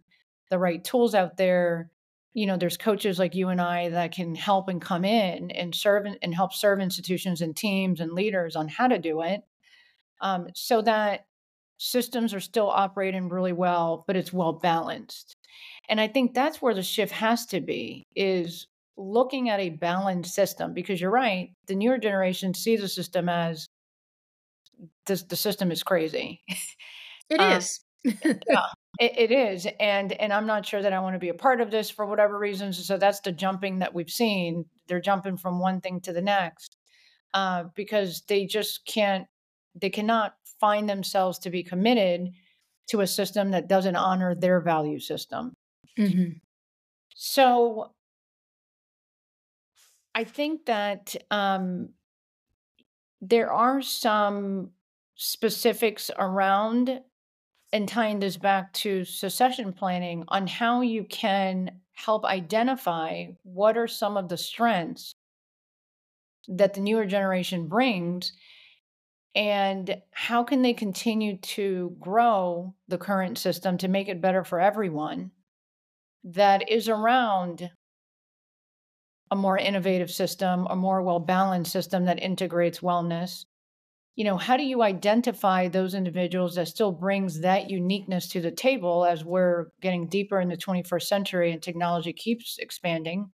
the 0.49 0.59
right 0.59 0.83
tools 0.83 1.13
out 1.13 1.37
there. 1.37 1.91
You 2.33 2.47
know, 2.47 2.57
there's 2.57 2.77
coaches 2.77 3.19
like 3.19 3.35
you 3.35 3.49
and 3.49 3.61
I 3.61 3.89
that 3.89 4.13
can 4.13 4.33
help 4.35 4.69
and 4.69 4.81
come 4.81 5.05
in 5.05 5.51
and 5.51 5.75
serve 5.75 6.05
and 6.21 6.33
help 6.33 6.53
serve 6.53 6.79
institutions 6.79 7.41
and 7.41 7.55
teams 7.55 7.99
and 7.99 8.13
leaders 8.13 8.55
on 8.55 8.67
how 8.69 8.87
to 8.87 8.97
do 8.97 9.21
it 9.21 9.41
um, 10.21 10.47
so 10.55 10.81
that 10.81 11.25
systems 11.77 12.33
are 12.33 12.39
still 12.39 12.69
operating 12.69 13.29
really 13.29 13.51
well, 13.51 14.05
but 14.07 14.15
it's 14.15 14.31
well 14.31 14.53
balanced. 14.53 15.35
And 15.89 15.99
I 15.99 16.07
think 16.07 16.33
that's 16.33 16.61
where 16.61 16.73
the 16.73 16.81
shift 16.81 17.11
has 17.11 17.45
to 17.47 17.59
be 17.59 18.03
is 18.15 18.67
looking 18.97 19.49
at 19.49 19.59
a 19.59 19.69
balanced 19.69 20.33
system 20.33 20.73
because 20.73 21.01
you're 21.01 21.11
right, 21.11 21.49
the 21.67 21.75
newer 21.75 21.97
generation 21.97 22.53
sees 22.53 22.81
the 22.81 22.87
system 22.87 23.29
as 23.29 23.67
this, 25.05 25.23
the 25.23 25.35
system 25.35 25.71
is 25.71 25.83
crazy. 25.83 26.41
It 27.29 27.39
um, 27.39 27.53
is. 27.53 27.79
yeah, 28.03 28.11
it, 28.99 29.13
it 29.17 29.31
is. 29.31 29.65
And 29.79 30.11
and 30.13 30.33
I'm 30.33 30.45
not 30.45 30.65
sure 30.65 30.81
that 30.81 30.91
I 30.91 30.99
want 30.99 31.15
to 31.15 31.19
be 31.19 31.29
a 31.29 31.33
part 31.33 31.61
of 31.61 31.71
this 31.71 31.89
for 31.89 32.05
whatever 32.05 32.37
reasons. 32.37 32.85
So 32.85 32.97
that's 32.97 33.21
the 33.21 33.31
jumping 33.31 33.79
that 33.79 33.93
we've 33.93 34.09
seen. 34.09 34.65
They're 34.87 34.99
jumping 34.99 35.37
from 35.37 35.59
one 35.59 35.79
thing 35.79 36.01
to 36.01 36.13
the 36.13 36.21
next. 36.21 36.75
Uh, 37.33 37.63
because 37.75 38.21
they 38.27 38.45
just 38.45 38.85
can't 38.85 39.25
they 39.73 39.89
cannot 39.89 40.35
find 40.59 40.87
themselves 40.87 41.39
to 41.39 41.49
be 41.49 41.63
committed 41.63 42.29
to 42.87 43.01
a 43.01 43.07
system 43.07 43.51
that 43.51 43.67
doesn't 43.67 43.95
honor 43.95 44.35
their 44.35 44.61
value 44.61 44.99
system. 44.99 45.55
Mm-hmm. 45.97 46.37
So 47.15 47.92
I 50.15 50.23
think 50.23 50.65
that 50.65 51.15
um, 51.31 51.89
there 53.21 53.51
are 53.51 53.81
some 53.81 54.71
specifics 55.15 56.11
around 56.17 57.01
and 57.71 57.89
tying 57.89 58.19
this 58.19 58.37
back 58.37 58.71
to 58.73 59.03
succession 59.03 59.73
planning 59.73 60.23
on 60.27 60.45
how 60.45 60.81
you 60.81 61.03
can 61.05 61.71
help 61.93 62.25
identify 62.25 63.25
what 63.43 63.77
are 63.77 63.87
some 63.87 64.17
of 64.17 64.29
the 64.29 64.37
strengths 64.37 65.15
that 66.47 66.73
the 66.73 66.81
newer 66.81 67.05
generation 67.05 67.67
brings 67.67 68.33
and 69.35 69.95
how 70.11 70.43
can 70.43 70.61
they 70.61 70.73
continue 70.73 71.37
to 71.37 71.95
grow 71.99 72.75
the 72.87 72.97
current 72.97 73.37
system 73.37 73.77
to 73.77 73.87
make 73.87 74.07
it 74.07 74.21
better 74.21 74.43
for 74.43 74.59
everyone 74.59 75.31
that 76.23 76.69
is 76.69 76.87
around 76.87 77.71
a 79.33 79.35
more 79.35 79.57
innovative 79.57 80.11
system, 80.11 80.67
a 80.69 80.75
more 80.75 81.01
well 81.01 81.19
balanced 81.19 81.71
system 81.71 82.05
that 82.05 82.21
integrates 82.21 82.81
wellness? 82.81 83.45
You 84.15 84.25
know, 84.25 84.37
how 84.37 84.57
do 84.57 84.63
you 84.63 84.83
identify 84.83 85.67
those 85.67 85.95
individuals 85.95 86.53
that 86.53 86.67
still 86.67 86.91
brings 86.91 87.41
that 87.41 87.71
uniqueness 87.71 88.27
to 88.29 88.41
the 88.41 88.51
table 88.51 89.05
as 89.05 89.25
we're 89.25 89.69
getting 89.81 90.07
deeper 90.07 90.39
in 90.39 90.49
the 90.49 90.55
21st 90.55 91.01
century 91.01 91.51
and 91.51 91.63
technology 91.63 92.13
keeps 92.13 92.59
expanding? 92.59 93.31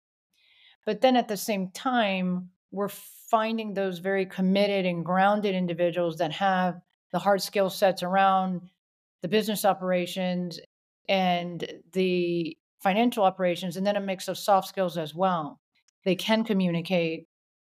But 0.86 1.02
then 1.02 1.16
at 1.16 1.28
the 1.28 1.36
same 1.36 1.70
time, 1.70 2.48
we're 2.70 2.88
finding 2.88 3.74
those 3.74 3.98
very 3.98 4.24
committed 4.24 4.86
and 4.86 5.04
grounded 5.04 5.54
individuals 5.54 6.16
that 6.16 6.32
have 6.32 6.80
the 7.12 7.18
hard 7.18 7.42
skill 7.42 7.68
sets 7.68 8.02
around 8.02 8.62
the 9.20 9.28
business 9.28 9.66
operations 9.66 10.58
and 11.10 11.82
the 11.92 12.56
financial 12.82 13.22
operations, 13.24 13.76
and 13.76 13.86
then 13.86 13.96
a 13.96 14.00
mix 14.00 14.28
of 14.28 14.38
soft 14.38 14.66
skills 14.66 14.96
as 14.96 15.14
well. 15.14 15.59
They 16.04 16.16
can 16.16 16.44
communicate, 16.44 17.26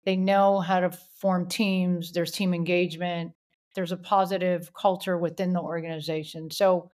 they 0.05 0.15
know 0.15 0.59
how 0.59 0.81
to 0.81 0.91
form 1.19 1.47
teams, 1.47 2.11
there's 2.11 2.31
team 2.31 2.53
engagement, 2.53 3.33
there's 3.75 3.91
a 3.91 3.97
positive 3.97 4.71
culture 4.73 5.17
within 5.17 5.53
the 5.53 5.61
organization. 5.61 6.51
So, 6.51 6.91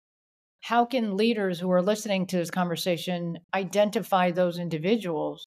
how 0.63 0.85
can 0.85 1.17
leaders 1.17 1.59
who 1.59 1.71
are 1.71 1.83
listening 1.83 2.27
to 2.27 2.37
this 2.37 2.51
conversation 2.51 3.39
identify 3.55 4.31
those 4.31 4.59
individuals 4.59 5.47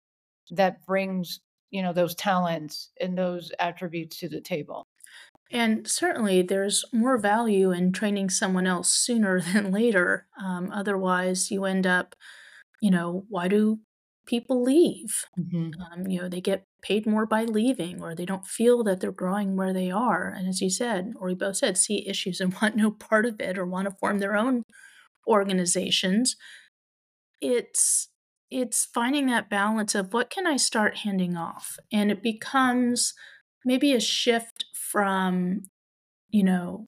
that 0.51 0.85
brings 0.85 1.39
you 1.71 1.81
know 1.81 1.93
those 1.93 2.15
talents 2.15 2.91
and 3.01 3.17
those 3.17 3.51
attributes 3.59 4.17
to 4.19 4.29
the 4.29 4.41
table 4.41 4.85
and 5.51 5.87
certainly 5.87 6.41
there's 6.41 6.85
more 6.93 7.17
value 7.17 7.71
in 7.71 7.91
training 7.91 8.29
someone 8.29 8.67
else 8.67 8.89
sooner 8.89 9.41
than 9.53 9.71
later 9.71 10.27
um, 10.41 10.71
otherwise 10.71 11.51
you 11.51 11.65
end 11.65 11.85
up 11.87 12.15
you 12.81 12.91
know 12.91 13.25
why 13.29 13.47
do 13.47 13.79
people 14.25 14.63
leave 14.63 15.25
mm-hmm. 15.39 15.69
um, 15.81 16.07
you 16.07 16.21
know 16.21 16.29
they 16.29 16.41
get 16.41 16.65
paid 16.81 17.05
more 17.05 17.25
by 17.25 17.43
leaving 17.43 18.01
or 18.01 18.13
they 18.15 18.25
don't 18.25 18.45
feel 18.45 18.83
that 18.83 18.99
they're 18.99 19.11
growing 19.11 19.55
where 19.55 19.73
they 19.73 19.89
are 19.89 20.29
and 20.29 20.47
as 20.47 20.61
you 20.61 20.69
said 20.69 21.13
or 21.15 21.27
we 21.27 21.35
both 21.35 21.57
said 21.57 21.77
see 21.77 22.07
issues 22.07 22.39
and 22.39 22.53
want 22.61 22.75
no 22.75 22.91
part 22.91 23.25
of 23.25 23.39
it 23.39 23.57
or 23.57 23.65
want 23.65 23.87
to 23.87 23.95
form 23.99 24.19
their 24.19 24.35
own 24.35 24.63
organizations 25.27 26.35
it's 27.41 28.09
it's 28.51 28.85
finding 28.85 29.25
that 29.27 29.49
balance 29.49 29.95
of 29.95 30.13
what 30.13 30.29
can 30.29 30.45
I 30.47 30.57
start 30.57 30.99
handing 30.99 31.35
off? 31.35 31.77
And 31.91 32.11
it 32.11 32.21
becomes 32.21 33.13
maybe 33.63 33.93
a 33.93 33.99
shift 33.99 34.65
from, 34.73 35.63
you 36.29 36.43
know, 36.43 36.87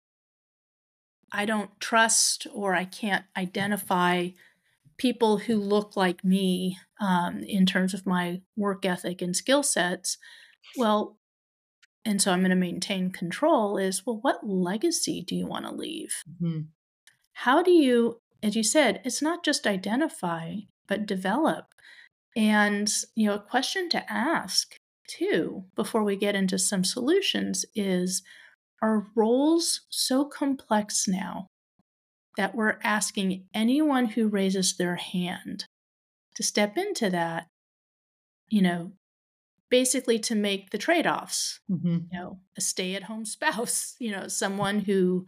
I 1.32 1.46
don't 1.46 1.72
trust 1.80 2.48
or 2.54 2.74
I 2.74 2.86
can't 2.86 3.26
identify 3.36 4.30
people 4.98 5.38
who 5.38 5.56
look 5.56 5.96
like 5.96 6.24
me 6.24 6.78
um, 7.00 7.40
in 7.40 7.66
terms 7.66 7.94
of 7.94 8.06
my 8.06 8.42
work 8.56 8.86
ethic 8.86 9.22
and 9.22 9.36
skill 9.36 9.64
sets. 9.64 10.18
Well, 10.76 11.18
and 12.04 12.22
so 12.22 12.32
I'm 12.32 12.40
going 12.40 12.50
to 12.52 12.56
maintain 12.56 13.12
control 13.12 13.78
is 13.78 14.06
well, 14.06 14.20
what 14.22 14.48
legacy 14.48 15.24
do 15.26 15.36
you 15.36 15.46
want 15.46 15.66
to 15.66 15.74
leave? 15.74 16.24
Mm-hmm. 16.42 16.62
How 17.34 17.62
do 17.62 17.72
you, 17.72 18.22
as 18.42 18.56
you 18.56 18.64
said, 18.64 19.02
it's 19.04 19.22
not 19.22 19.46
just 19.46 19.68
identify, 19.68 20.56
but 20.88 21.06
develop. 21.06 21.66
And, 22.36 22.92
you 23.16 23.28
know, 23.28 23.36
a 23.36 23.40
question 23.40 23.90
to 23.90 24.12
ask 24.12 24.76
too 25.08 25.66
before 25.76 26.04
we 26.04 26.16
get 26.16 26.36
into 26.36 26.58
some 26.58 26.84
solutions 26.84 27.66
is 27.76 28.24
are 28.82 29.08
roles 29.16 29.82
so 29.90 30.26
complex 30.26 31.08
now 31.08 31.48
that 32.38 32.56
we're 32.56 32.78
asking 32.84 33.46
anyone 33.54 34.06
who 34.06 34.28
raises 34.28 34.78
their 34.78 34.96
hand 34.96 35.66
to 36.36 36.44
step 36.44 36.78
into 36.78 37.10
that, 37.10 37.48
you 38.48 38.62
know, 38.62 38.94
basically 39.70 40.20
to 40.20 40.36
make 40.36 40.70
the 40.70 40.78
trade-offs. 40.78 41.60
Mm-hmm. 41.70 41.98
You 42.12 42.20
know, 42.20 42.40
a 42.58 42.62
stay-at-home 42.62 43.26
spouse, 43.36 43.96
you 44.00 44.12
know, 44.12 44.28
someone 44.28 44.80
who 44.80 45.26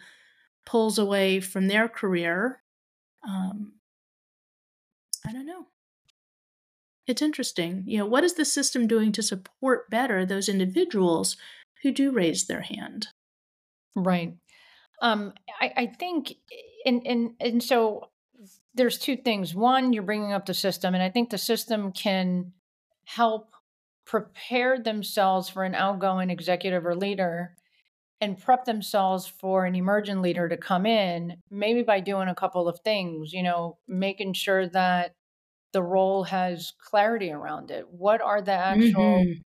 pulls 0.66 0.98
away 0.98 1.40
from 1.40 1.68
their 1.68 1.90
career. 1.90 2.62
Um, 3.28 3.74
I 5.28 5.34
don't 5.34 5.48
know. 5.48 5.66
It's 7.08 7.24
interesting. 7.24 7.84
You 7.88 7.98
know, 7.98 8.06
what 8.06 8.24
is 8.24 8.36
the 8.36 8.46
system 8.46 8.86
doing 8.86 9.12
to 9.14 9.24
support 9.24 9.90
better 9.90 10.26
those 10.26 10.48
individuals 10.48 11.38
who 11.82 11.92
do 11.92 12.12
raise 12.12 12.46
their 12.46 12.62
hand? 12.62 13.08
Right. 13.96 14.36
Um, 15.02 15.34
I, 15.60 15.74
I 15.76 15.86
think, 15.88 16.36
and 16.86 17.06
and 17.06 17.32
and 17.40 17.64
so 17.64 18.10
there's 18.74 18.98
two 18.98 19.18
things. 19.18 19.54
One, 19.54 19.94
you're 19.94 20.04
bringing 20.04 20.34
up 20.34 20.46
the 20.46 20.54
system, 20.54 20.94
and 20.94 21.04
I 21.04 21.10
think 21.10 21.30
the 21.30 21.38
system 21.38 21.92
can 21.92 22.54
help 23.06 23.54
prepare 24.06 24.80
themselves 24.80 25.50
for 25.50 25.64
an 25.64 25.76
outgoing 25.76 26.30
executive 26.30 26.86
or 26.86 26.96
leader 26.96 27.56
and 28.22 28.40
prep 28.40 28.66
themselves 28.66 29.28
for 29.28 29.66
an 29.66 29.76
emergent 29.76 30.22
leader 30.22 30.50
to 30.50 30.58
come 30.58 30.86
in, 30.86 31.38
maybe 31.50 31.84
by 31.84 32.00
doing 32.00 32.28
a 32.28 32.36
couple 32.36 32.68
of 32.68 32.80
things, 32.84 33.32
you 33.32 33.44
know, 33.44 33.78
making 33.88 34.34
sure 34.34 34.68
that 34.68 35.14
the 35.72 35.84
role 35.84 36.24
has 36.24 36.74
clarity 36.84 37.32
around 37.32 37.72
it. 37.72 37.86
What 37.90 38.22
are 38.22 38.42
the 38.42 38.52
actual 38.52 39.24
mm-hmm. 39.24 39.40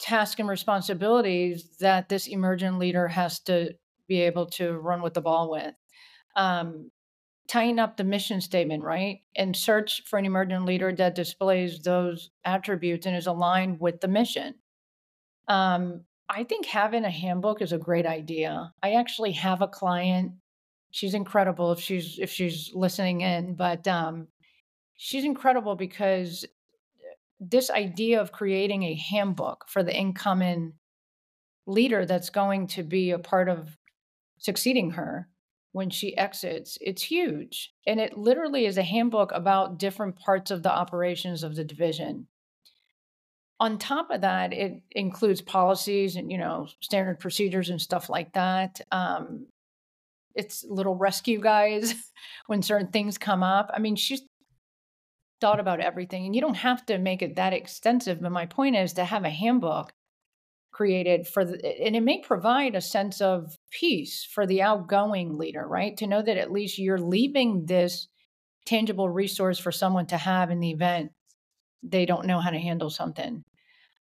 tasks 0.00 0.40
and 0.40 0.48
responsibilities 0.48 1.76
that 1.80 2.08
this 2.08 2.26
emergent 2.26 2.78
leader 2.78 3.08
has 3.08 3.40
to 3.40 3.74
be 4.08 4.22
able 4.22 4.46
to 4.46 4.72
run 4.72 5.02
with 5.02 5.14
the 5.14 5.20
ball 5.20 5.50
with. 5.50 5.74
Um, 6.38 6.90
tying 7.48 7.78
up 7.78 7.96
the 7.96 8.04
mission 8.04 8.40
statement, 8.40 8.84
right? 8.84 9.22
And 9.34 9.56
search 9.56 10.02
for 10.06 10.18
an 10.18 10.26
emergent 10.26 10.66
leader 10.66 10.92
that 10.92 11.14
displays 11.14 11.80
those 11.80 12.30
attributes 12.44 13.06
and 13.06 13.16
is 13.16 13.26
aligned 13.26 13.80
with 13.80 14.00
the 14.00 14.08
mission. 14.08 14.54
Um, 15.48 16.02
I 16.28 16.44
think 16.44 16.66
having 16.66 17.04
a 17.04 17.10
handbook 17.10 17.62
is 17.62 17.72
a 17.72 17.78
great 17.78 18.04
idea. 18.04 18.72
I 18.82 18.92
actually 18.92 19.32
have 19.32 19.62
a 19.62 19.68
client. 19.68 20.32
She's 20.90 21.14
incredible 21.14 21.72
if 21.72 21.80
she's 21.80 22.18
if 22.18 22.30
she's 22.30 22.70
listening 22.74 23.22
in, 23.22 23.54
but 23.56 23.88
um, 23.88 24.28
she's 24.96 25.24
incredible 25.24 25.74
because 25.74 26.44
this 27.40 27.70
idea 27.70 28.20
of 28.20 28.32
creating 28.32 28.82
a 28.82 28.94
handbook 28.94 29.64
for 29.68 29.82
the 29.82 29.94
incoming 29.94 30.74
leader 31.66 32.04
that's 32.04 32.30
going 32.30 32.66
to 32.66 32.82
be 32.82 33.10
a 33.10 33.18
part 33.18 33.48
of 33.48 33.76
succeeding 34.38 34.90
her 34.92 35.28
when 35.78 35.90
she 35.90 36.16
exits, 36.16 36.76
it's 36.80 37.02
huge. 37.02 37.72
And 37.86 38.00
it 38.00 38.18
literally 38.18 38.66
is 38.66 38.76
a 38.78 38.82
handbook 38.82 39.30
about 39.32 39.78
different 39.78 40.18
parts 40.18 40.50
of 40.50 40.64
the 40.64 40.72
operations 40.72 41.44
of 41.44 41.54
the 41.54 41.62
division. 41.62 42.26
On 43.60 43.78
top 43.78 44.10
of 44.10 44.22
that, 44.22 44.52
it 44.52 44.82
includes 44.90 45.40
policies 45.40 46.16
and, 46.16 46.32
you 46.32 46.38
know, 46.38 46.66
standard 46.80 47.20
procedures 47.20 47.70
and 47.70 47.80
stuff 47.80 48.10
like 48.10 48.32
that. 48.32 48.80
Um, 48.90 49.46
it's 50.34 50.64
little 50.68 50.96
rescue 50.96 51.40
guys 51.40 51.94
when 52.46 52.60
certain 52.60 52.88
things 52.88 53.16
come 53.16 53.44
up. 53.44 53.70
I 53.72 53.78
mean, 53.78 53.94
she's 53.94 54.22
thought 55.40 55.60
about 55.60 55.78
everything 55.78 56.26
and 56.26 56.34
you 56.34 56.40
don't 56.40 56.54
have 56.56 56.84
to 56.86 56.98
make 56.98 57.22
it 57.22 57.36
that 57.36 57.52
extensive. 57.52 58.20
But 58.20 58.32
my 58.32 58.46
point 58.46 58.74
is 58.74 58.94
to 58.94 59.04
have 59.04 59.22
a 59.22 59.30
handbook 59.30 59.92
created 60.78 61.26
for 61.26 61.44
the 61.44 61.56
and 61.84 61.96
it 61.96 62.02
may 62.02 62.20
provide 62.20 62.76
a 62.76 62.80
sense 62.80 63.20
of 63.20 63.58
peace 63.72 64.24
for 64.24 64.46
the 64.46 64.62
outgoing 64.62 65.36
leader 65.36 65.66
right? 65.66 65.96
To 65.96 66.06
know 66.06 66.22
that 66.22 66.38
at 66.38 66.52
least 66.52 66.78
you're 66.78 67.00
leaving 67.00 67.66
this 67.66 68.06
tangible 68.64 69.08
resource 69.08 69.58
for 69.58 69.72
someone 69.72 70.06
to 70.06 70.16
have 70.16 70.52
in 70.52 70.60
the 70.60 70.70
event 70.70 71.10
they 71.82 72.06
don't 72.06 72.26
know 72.26 72.38
how 72.38 72.50
to 72.50 72.58
handle 72.60 72.90
something. 72.90 73.42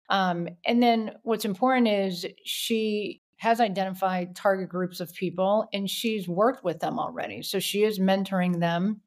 Um, 0.09 0.49
and 0.67 0.83
then 0.83 1.13
what's 1.23 1.45
important 1.45 1.87
is 1.87 2.27
she 2.45 3.21
has 3.37 3.61
identified 3.61 4.35
target 4.35 4.69
groups 4.69 4.99
of 4.99 5.15
people 5.15 5.69
and 5.73 5.89
she's 5.89 6.27
worked 6.27 6.65
with 6.65 6.81
them 6.81 6.99
already. 6.99 7.43
So 7.43 7.61
she 7.61 7.85
is 7.85 8.01
mentoring 8.01 8.59
them. 8.59 9.01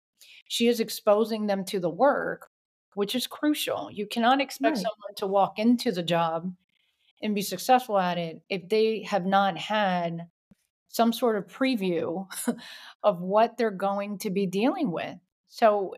She 0.48 0.70
is 0.70 0.80
exposing 0.80 1.48
them 1.48 1.66
to 1.66 1.82
the 1.82 1.90
work 1.90 2.48
which 2.94 3.14
is 3.14 3.28
crucial. 3.28 3.92
You 3.92 4.08
cannot 4.08 4.42
expect 4.42 4.78
right. 4.78 4.84
someone 4.84 5.16
to 5.18 5.28
walk 5.28 5.60
into 5.60 5.92
the 5.92 6.02
job 6.02 6.52
and 7.22 7.36
be 7.36 7.42
successful 7.42 7.98
at 7.98 8.18
it 8.18 8.42
if 8.50 8.68
they 8.70 9.04
have 9.04 9.26
not 9.26 9.58
had 9.58 10.28
some 10.88 11.12
sort 11.12 11.38
of 11.38 11.48
preview 11.48 12.28
of 13.04 13.22
what 13.22 13.58
they're 13.58 13.72
going 13.72 14.18
to 14.20 14.30
be 14.30 14.46
dealing 14.46 14.92
with. 14.92 15.16
So 15.48 15.96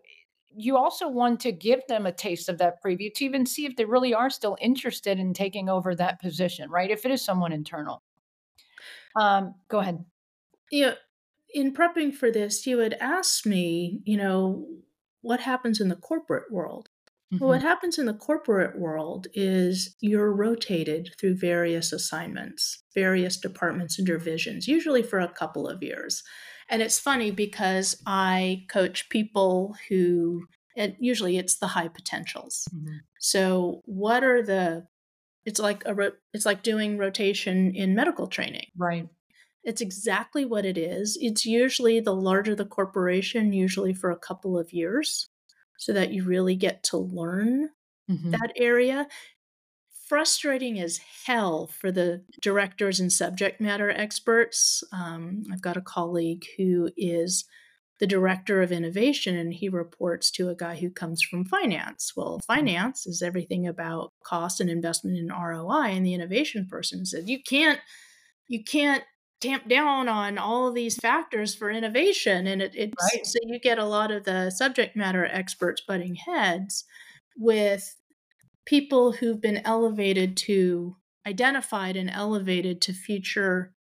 you 0.55 0.77
also 0.77 1.07
want 1.07 1.39
to 1.41 1.51
give 1.51 1.81
them 1.87 2.05
a 2.05 2.11
taste 2.11 2.49
of 2.49 2.57
that 2.57 2.83
preview 2.83 3.13
to 3.13 3.25
even 3.25 3.45
see 3.45 3.65
if 3.65 3.75
they 3.75 3.85
really 3.85 4.13
are 4.13 4.29
still 4.29 4.57
interested 4.59 5.19
in 5.19 5.33
taking 5.33 5.69
over 5.69 5.95
that 5.95 6.19
position, 6.19 6.69
right? 6.69 6.89
If 6.89 7.05
it 7.05 7.11
is 7.11 7.23
someone 7.23 7.51
internal. 7.53 8.01
Um, 9.15 9.55
go 9.67 9.79
ahead. 9.79 10.03
Yeah. 10.71 10.93
In 11.53 11.73
prepping 11.73 12.13
for 12.13 12.31
this, 12.31 12.65
you 12.67 12.79
had 12.79 12.93
asked 12.99 13.45
me, 13.45 14.01
you 14.05 14.17
know, 14.17 14.67
what 15.21 15.39
happens 15.39 15.81
in 15.81 15.89
the 15.89 15.95
corporate 15.95 16.51
world? 16.51 16.88
Mm-hmm. 17.33 17.43
Well, 17.43 17.53
what 17.53 17.61
happens 17.61 17.99
in 17.99 18.07
the 18.07 18.13
corporate 18.13 18.79
world 18.79 19.27
is 19.33 19.95
you're 19.99 20.33
rotated 20.33 21.11
through 21.19 21.35
various 21.35 21.93
assignments, 21.93 22.83
various 22.95 23.37
departments 23.37 23.99
and 23.99 24.07
divisions, 24.07 24.67
usually 24.67 25.03
for 25.03 25.19
a 25.19 25.27
couple 25.27 25.67
of 25.67 25.83
years. 25.83 26.23
And 26.69 26.81
it's 26.81 26.97
funny 26.97 27.29
because 27.29 28.01
I 28.07 28.65
coach 28.69 29.09
people 29.09 29.75
who, 29.89 30.45
and 30.75 30.95
usually 30.99 31.37
it's 31.37 31.57
the 31.57 31.67
high 31.67 31.87
potentials. 31.87 32.67
Mm-hmm. 32.73 32.97
So, 33.19 33.81
what 33.85 34.23
are 34.23 34.41
the? 34.41 34.87
It's 35.45 35.59
like 35.59 35.85
a 35.85 36.11
it's 36.33 36.45
like 36.45 36.63
doing 36.63 36.97
rotation 36.97 37.73
in 37.75 37.95
medical 37.95 38.27
training. 38.27 38.67
Right. 38.75 39.07
It's 39.63 39.81
exactly 39.81 40.45
what 40.45 40.65
it 40.65 40.77
is. 40.77 41.17
It's 41.21 41.45
usually 41.45 41.99
the 41.99 42.13
larger 42.13 42.55
the 42.55 42.65
corporation, 42.65 43.53
usually 43.53 43.93
for 43.93 44.09
a 44.09 44.17
couple 44.17 44.57
of 44.57 44.73
years 44.73 45.27
so 45.79 45.93
that 45.93 46.11
you 46.11 46.25
really 46.25 46.55
get 46.55 46.83
to 46.83 46.97
learn 46.97 47.69
mm-hmm. 48.11 48.31
that 48.31 48.51
area. 48.57 49.07
Frustrating 50.07 50.79
as 50.79 50.99
hell 51.25 51.67
for 51.67 51.91
the 51.91 52.23
directors 52.41 52.99
and 52.99 53.11
subject 53.11 53.61
matter 53.61 53.89
experts. 53.89 54.83
Um, 54.91 55.43
I've 55.51 55.61
got 55.61 55.77
a 55.77 55.81
colleague 55.81 56.45
who 56.57 56.89
is 56.97 57.45
the 57.99 58.07
director 58.07 58.61
of 58.61 58.71
innovation 58.71 59.37
and 59.37 59.53
he 59.53 59.69
reports 59.69 60.31
to 60.31 60.49
a 60.49 60.55
guy 60.55 60.75
who 60.75 60.89
comes 60.89 61.21
from 61.21 61.45
finance. 61.45 62.11
Well, 62.15 62.39
mm-hmm. 62.39 62.53
finance 62.53 63.07
is 63.07 63.21
everything 63.21 63.65
about 63.65 64.11
cost 64.23 64.59
and 64.59 64.69
investment 64.69 65.17
in 65.17 65.29
ROI 65.29 65.91
and 65.91 66.05
the 66.05 66.13
innovation 66.13 66.67
person 66.69 67.05
said 67.05 67.29
you 67.29 67.39
can't 67.41 67.79
you 68.47 68.63
can't 68.63 69.03
tamp 69.41 69.67
down 69.69 70.09
on 70.09 70.37
all 70.37 70.67
of 70.67 70.75
these 70.75 70.97
factors 70.97 71.55
for 71.55 71.69
innovation 71.69 72.47
and 72.47 72.61
it, 72.61 72.73
it's 72.75 73.13
right. 73.13 73.25
so 73.25 73.39
you 73.43 73.59
get 73.59 73.79
a 73.79 73.85
lot 73.85 74.11
of 74.11 74.23
the 74.25 74.49
subject 74.49 74.95
matter 74.95 75.25
experts 75.25 75.81
butting 75.87 76.15
heads 76.15 76.83
with 77.37 77.95
people 78.65 79.13
who've 79.13 79.41
been 79.41 79.61
elevated 79.65 80.35
to 80.35 80.95
identified 81.25 81.95
and 81.95 82.09
elevated 82.09 82.81
to 82.81 82.93
future 82.93 83.73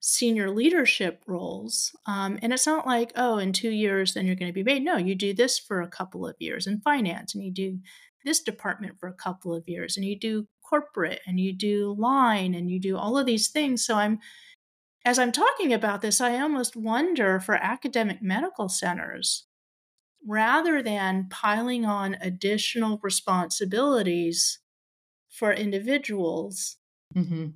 senior 0.00 0.50
leadership 0.50 1.22
roles 1.26 1.96
um, 2.06 2.38
and 2.42 2.52
it's 2.52 2.66
not 2.66 2.86
like 2.86 3.10
oh 3.16 3.38
in 3.38 3.52
two 3.52 3.70
years 3.70 4.14
then 4.14 4.26
you're 4.26 4.36
going 4.36 4.50
to 4.50 4.52
be 4.52 4.62
made 4.62 4.84
no 4.84 4.96
you 4.96 5.14
do 5.14 5.32
this 5.32 5.58
for 5.58 5.80
a 5.80 5.88
couple 5.88 6.26
of 6.26 6.36
years 6.38 6.66
in 6.66 6.80
finance 6.80 7.34
and 7.34 7.42
you 7.42 7.50
do 7.50 7.78
this 8.24 8.40
department 8.40 8.98
for 8.98 9.08
a 9.08 9.14
couple 9.14 9.54
of 9.54 9.66
years 9.66 9.96
and 9.96 10.04
you 10.04 10.18
do 10.18 10.46
corporate 10.62 11.20
and 11.26 11.40
you 11.40 11.52
do 11.52 11.94
line 11.98 12.54
and 12.54 12.70
you 12.70 12.78
do 12.78 12.96
all 12.96 13.16
of 13.16 13.24
these 13.24 13.48
things 13.48 13.84
so 13.84 13.94
i'm 13.96 14.18
as 15.06 15.20
I'm 15.20 15.32
talking 15.32 15.72
about 15.72 16.02
this, 16.02 16.20
I 16.20 16.40
almost 16.40 16.76
wonder 16.76 17.38
for 17.38 17.54
academic 17.54 18.20
medical 18.20 18.68
centers, 18.68 19.46
rather 20.26 20.82
than 20.82 21.28
piling 21.30 21.84
on 21.84 22.16
additional 22.20 22.98
responsibilities 23.02 24.58
for 25.30 25.52
individuals 25.52 26.78
mm-hmm. 27.16 27.50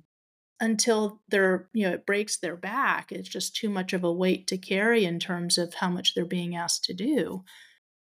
until 0.61 1.19
they're, 1.27 1.67
you 1.73 1.85
know, 1.85 1.93
it 1.93 2.05
breaks 2.05 2.37
their 2.39 2.55
back, 2.55 3.11
it's 3.11 3.27
just 3.27 3.53
too 3.55 3.69
much 3.69 3.91
of 3.91 4.05
a 4.05 4.13
weight 4.13 4.47
to 4.47 4.57
carry 4.57 5.03
in 5.03 5.19
terms 5.19 5.57
of 5.57 5.73
how 5.75 5.89
much 5.89 6.15
they're 6.15 6.25
being 6.25 6.55
asked 6.55 6.85
to 6.85 6.93
do. 6.93 7.43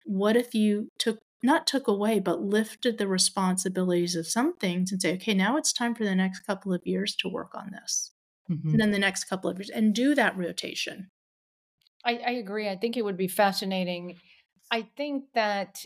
what 0.05 0.35
if 0.35 0.55
you 0.55 0.89
took 0.97 1.19
not 1.41 1.65
took 1.67 1.87
away, 1.87 2.19
but 2.19 2.41
lifted 2.41 2.97
the 2.97 3.07
responsibilities 3.07 4.15
of 4.15 4.27
some 4.27 4.57
things 4.57 4.91
and 4.91 5.01
say, 5.01 5.13
okay, 5.13 5.33
now 5.33 5.55
it's 5.55 5.71
time 5.71 5.95
for 5.95 6.03
the 6.03 6.15
next 6.15 6.41
couple 6.41 6.73
of 6.73 6.81
years 6.85 7.15
to 7.15 7.29
work 7.29 7.51
on 7.55 7.71
this. 7.71 8.11
Mm-hmm. 8.49 8.69
And 8.69 8.79
then 8.79 8.91
the 8.91 8.99
next 8.99 9.25
couple 9.25 9.49
of 9.49 9.57
years 9.57 9.69
and 9.69 9.93
do 9.93 10.15
that 10.15 10.37
rotation. 10.37 11.11
I, 12.05 12.19
I 12.25 12.31
agree. 12.31 12.69
I 12.69 12.75
think 12.75 12.97
it 12.97 13.03
would 13.03 13.17
be 13.17 13.27
fascinating. 13.27 14.15
I 14.71 14.87
think 14.95 15.25
that 15.33 15.85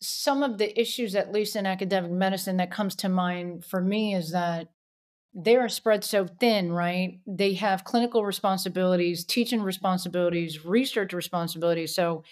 some 0.00 0.42
of 0.42 0.58
the 0.58 0.80
issues, 0.80 1.14
at 1.14 1.32
least 1.32 1.56
in 1.56 1.66
academic 1.66 2.10
medicine, 2.10 2.56
that 2.56 2.70
comes 2.70 2.94
to 2.96 3.08
mind 3.08 3.64
for 3.64 3.80
me 3.80 4.14
is 4.14 4.32
that 4.32 4.68
they 5.34 5.56
are 5.56 5.68
spread 5.68 6.02
so 6.04 6.26
thin, 6.26 6.72
right? 6.72 7.20
They 7.26 7.54
have 7.54 7.84
clinical 7.84 8.24
responsibilities, 8.24 9.24
teaching 9.24 9.62
responsibilities, 9.62 10.64
research 10.64 11.12
responsibilities. 11.12 11.94
So 11.94 12.24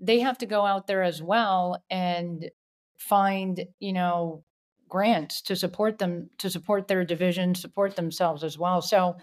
they 0.00 0.20
have 0.20 0.38
to 0.38 0.46
go 0.46 0.64
out 0.64 0.86
there 0.86 1.02
as 1.02 1.22
well 1.22 1.82
and 1.90 2.50
find, 2.98 3.66
you 3.78 3.92
know, 3.92 4.44
grants 4.88 5.42
to 5.42 5.56
support 5.56 5.98
them, 5.98 6.30
to 6.38 6.50
support 6.50 6.88
their 6.88 7.04
division, 7.04 7.54
support 7.54 7.96
themselves 7.96 8.44
as 8.44 8.58
well. 8.58 8.82
So 8.82 9.16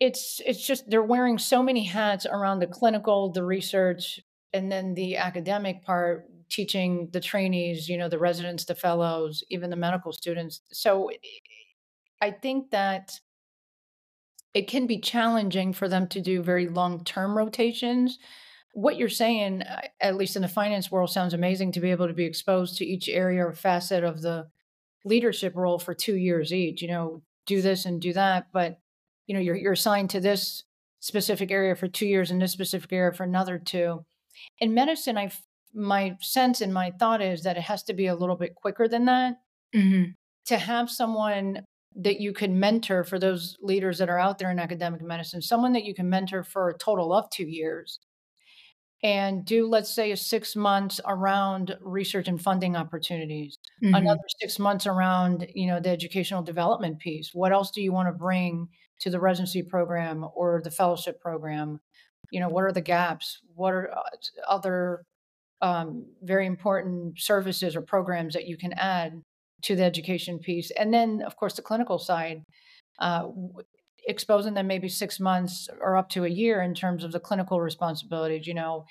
it's 0.00 0.40
it's 0.44 0.66
just 0.66 0.88
they're 0.90 1.02
wearing 1.02 1.38
so 1.38 1.62
many 1.62 1.84
hats 1.84 2.26
around 2.26 2.58
the 2.58 2.66
clinical, 2.66 3.30
the 3.30 3.44
research, 3.44 4.20
and 4.52 4.70
then 4.70 4.94
the 4.94 5.16
academic 5.16 5.82
part 5.82 6.28
teaching 6.48 7.08
the 7.12 7.20
trainees, 7.20 7.88
you 7.88 7.98
know, 7.98 8.08
the 8.08 8.18
residents, 8.18 8.64
the 8.64 8.74
fellows, 8.74 9.42
even 9.50 9.70
the 9.70 9.76
medical 9.76 10.12
students. 10.12 10.60
So 10.70 11.10
I 12.20 12.30
think 12.30 12.70
that 12.70 13.18
it 14.54 14.68
can 14.68 14.86
be 14.86 14.98
challenging 14.98 15.72
for 15.72 15.88
them 15.88 16.06
to 16.08 16.20
do 16.20 16.42
very 16.42 16.68
long 16.68 17.04
term 17.04 17.36
rotations. 17.36 18.18
What 18.76 18.98
you're 18.98 19.08
saying, 19.08 19.62
uh, 19.62 19.80
at 20.02 20.16
least 20.16 20.36
in 20.36 20.42
the 20.42 20.48
finance 20.48 20.90
world, 20.90 21.08
sounds 21.08 21.32
amazing 21.32 21.72
to 21.72 21.80
be 21.80 21.92
able 21.92 22.08
to 22.08 22.12
be 22.12 22.26
exposed 22.26 22.76
to 22.76 22.84
each 22.84 23.08
area 23.08 23.42
or 23.46 23.54
facet 23.54 24.04
of 24.04 24.20
the 24.20 24.48
leadership 25.06 25.56
role 25.56 25.78
for 25.78 25.94
two 25.94 26.16
years 26.16 26.52
each. 26.52 26.82
You 26.82 26.88
know, 26.88 27.22
do 27.46 27.62
this 27.62 27.86
and 27.86 28.02
do 28.02 28.12
that, 28.12 28.48
but 28.52 28.78
you 29.26 29.34
know, 29.34 29.40
you're 29.40 29.56
you're 29.56 29.72
assigned 29.72 30.10
to 30.10 30.20
this 30.20 30.64
specific 31.00 31.50
area 31.50 31.74
for 31.74 31.88
two 31.88 32.06
years 32.06 32.30
and 32.30 32.42
this 32.42 32.52
specific 32.52 32.92
area 32.92 33.12
for 33.12 33.24
another 33.24 33.58
two. 33.58 34.04
In 34.58 34.74
medicine, 34.74 35.16
I 35.16 35.30
my 35.72 36.18
sense 36.20 36.60
and 36.60 36.74
my 36.74 36.90
thought 36.98 37.22
is 37.22 37.44
that 37.44 37.56
it 37.56 37.62
has 37.62 37.82
to 37.84 37.94
be 37.94 38.08
a 38.08 38.14
little 38.14 38.36
bit 38.36 38.54
quicker 38.56 38.88
than 38.88 39.06
that. 39.06 39.36
Mm-hmm. 39.74 40.10
To 40.48 40.58
have 40.58 40.90
someone 40.90 41.64
that 41.96 42.20
you 42.20 42.34
can 42.34 42.60
mentor 42.60 43.04
for 43.04 43.18
those 43.18 43.56
leaders 43.62 43.96
that 43.98 44.10
are 44.10 44.18
out 44.18 44.38
there 44.38 44.50
in 44.50 44.58
academic 44.58 45.00
medicine, 45.00 45.40
someone 45.40 45.72
that 45.72 45.84
you 45.84 45.94
can 45.94 46.10
mentor 46.10 46.44
for 46.44 46.68
a 46.68 46.76
total 46.76 47.14
of 47.14 47.30
two 47.30 47.46
years 47.46 47.98
and 49.02 49.44
do, 49.44 49.68
let's 49.68 49.94
say, 49.94 50.10
a 50.10 50.16
six 50.16 50.56
months 50.56 51.00
around 51.06 51.76
research 51.80 52.28
and 52.28 52.40
funding 52.40 52.76
opportunities, 52.76 53.58
mm-hmm. 53.82 53.94
another 53.94 54.22
six 54.40 54.58
months 54.58 54.86
around, 54.86 55.46
you 55.54 55.66
know, 55.66 55.80
the 55.80 55.90
educational 55.90 56.42
development 56.42 56.98
piece. 56.98 57.30
What 57.32 57.52
else 57.52 57.70
do 57.70 57.82
you 57.82 57.92
want 57.92 58.08
to 58.08 58.12
bring 58.12 58.68
to 59.00 59.10
the 59.10 59.20
residency 59.20 59.62
program 59.62 60.26
or 60.34 60.60
the 60.64 60.70
fellowship 60.70 61.20
program? 61.20 61.80
You 62.30 62.40
know, 62.40 62.48
what 62.48 62.64
are 62.64 62.72
the 62.72 62.80
gaps? 62.80 63.40
What 63.54 63.74
are 63.74 63.90
uh, 63.92 64.00
other 64.48 65.02
um, 65.62 66.06
very 66.22 66.46
important 66.46 67.18
services 67.18 67.76
or 67.76 67.82
programs 67.82 68.34
that 68.34 68.46
you 68.46 68.56
can 68.56 68.72
add 68.74 69.22
to 69.62 69.76
the 69.76 69.84
education 69.84 70.38
piece. 70.38 70.70
And 70.70 70.92
then, 70.92 71.22
of 71.22 71.36
course, 71.36 71.54
the 71.54 71.62
clinical 71.62 71.98
side, 71.98 72.42
uh, 72.98 73.28
exposing 74.06 74.54
them 74.54 74.66
maybe 74.66 74.88
six 74.88 75.18
months 75.18 75.68
or 75.80 75.96
up 75.96 76.08
to 76.10 76.24
a 76.24 76.28
year 76.28 76.62
in 76.62 76.74
terms 76.74 77.04
of 77.04 77.12
the 77.12 77.20
clinical 77.20 77.60
responsibilities, 77.60 78.46
you 78.46 78.54
know, 78.54 78.84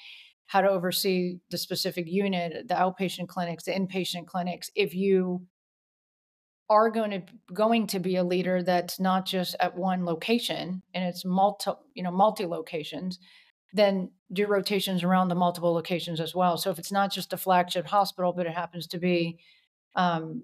how 0.48 0.62
to 0.62 0.70
oversee 0.70 1.40
the 1.50 1.58
specific 1.58 2.06
unit, 2.08 2.68
the 2.68 2.76
outpatient 2.76 3.28
clinics, 3.28 3.64
the 3.64 3.72
inpatient 3.72 4.28
clinics. 4.28 4.70
If 4.76 4.94
you 4.94 5.48
are 6.70 6.90
going 6.90 7.12
to 7.12 7.22
going 7.54 7.88
to 7.88 8.00
be 8.00 8.16
a 8.16 8.24
leader 8.24 8.64
that's 8.64 9.00
not 9.00 9.26
just 9.26 9.56
at 9.60 9.78
one 9.78 10.04
location 10.04 10.82
and 10.96 11.04
it's 11.04 11.24
multi 11.24 11.70
you 11.94 12.02
know 12.02 12.10
multi 12.10 12.44
locations 12.44 13.20
then 13.76 14.10
do 14.32 14.48
rotations 14.48 15.04
around 15.04 15.28
the 15.28 15.36
multiple 15.36 15.74
locations 15.74 16.20
as 16.20 16.34
well. 16.34 16.58
So 16.58 16.72
if 16.72 16.80
it's 16.80 16.92
not 16.92 17.12
just 17.12 17.34
a 17.34 17.38
flagship 17.38 17.86
hospital, 17.86 18.34
but 18.34 18.46
it 18.46 18.54
happens 18.54 18.88
to 18.88 18.98
be, 18.98 19.38
um, 19.96 20.44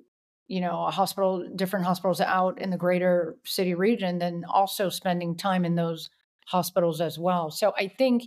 you 0.52 0.60
know, 0.60 0.84
a 0.84 0.92
hospital, 0.92 1.48
different 1.56 1.86
hospitals 1.86 2.20
out 2.20 2.60
in 2.60 2.72
the 2.72 2.78
greater 2.78 3.38
city 3.46 3.74
region, 3.74 4.20
then 4.20 4.44
also 4.50 4.90
spending 4.90 5.34
time 5.34 5.64
in 5.64 5.76
those 5.76 6.10
hospitals 6.46 7.00
as 7.00 7.18
well. 7.18 7.50
So 7.50 7.72
I 7.78 7.88
think 7.88 8.24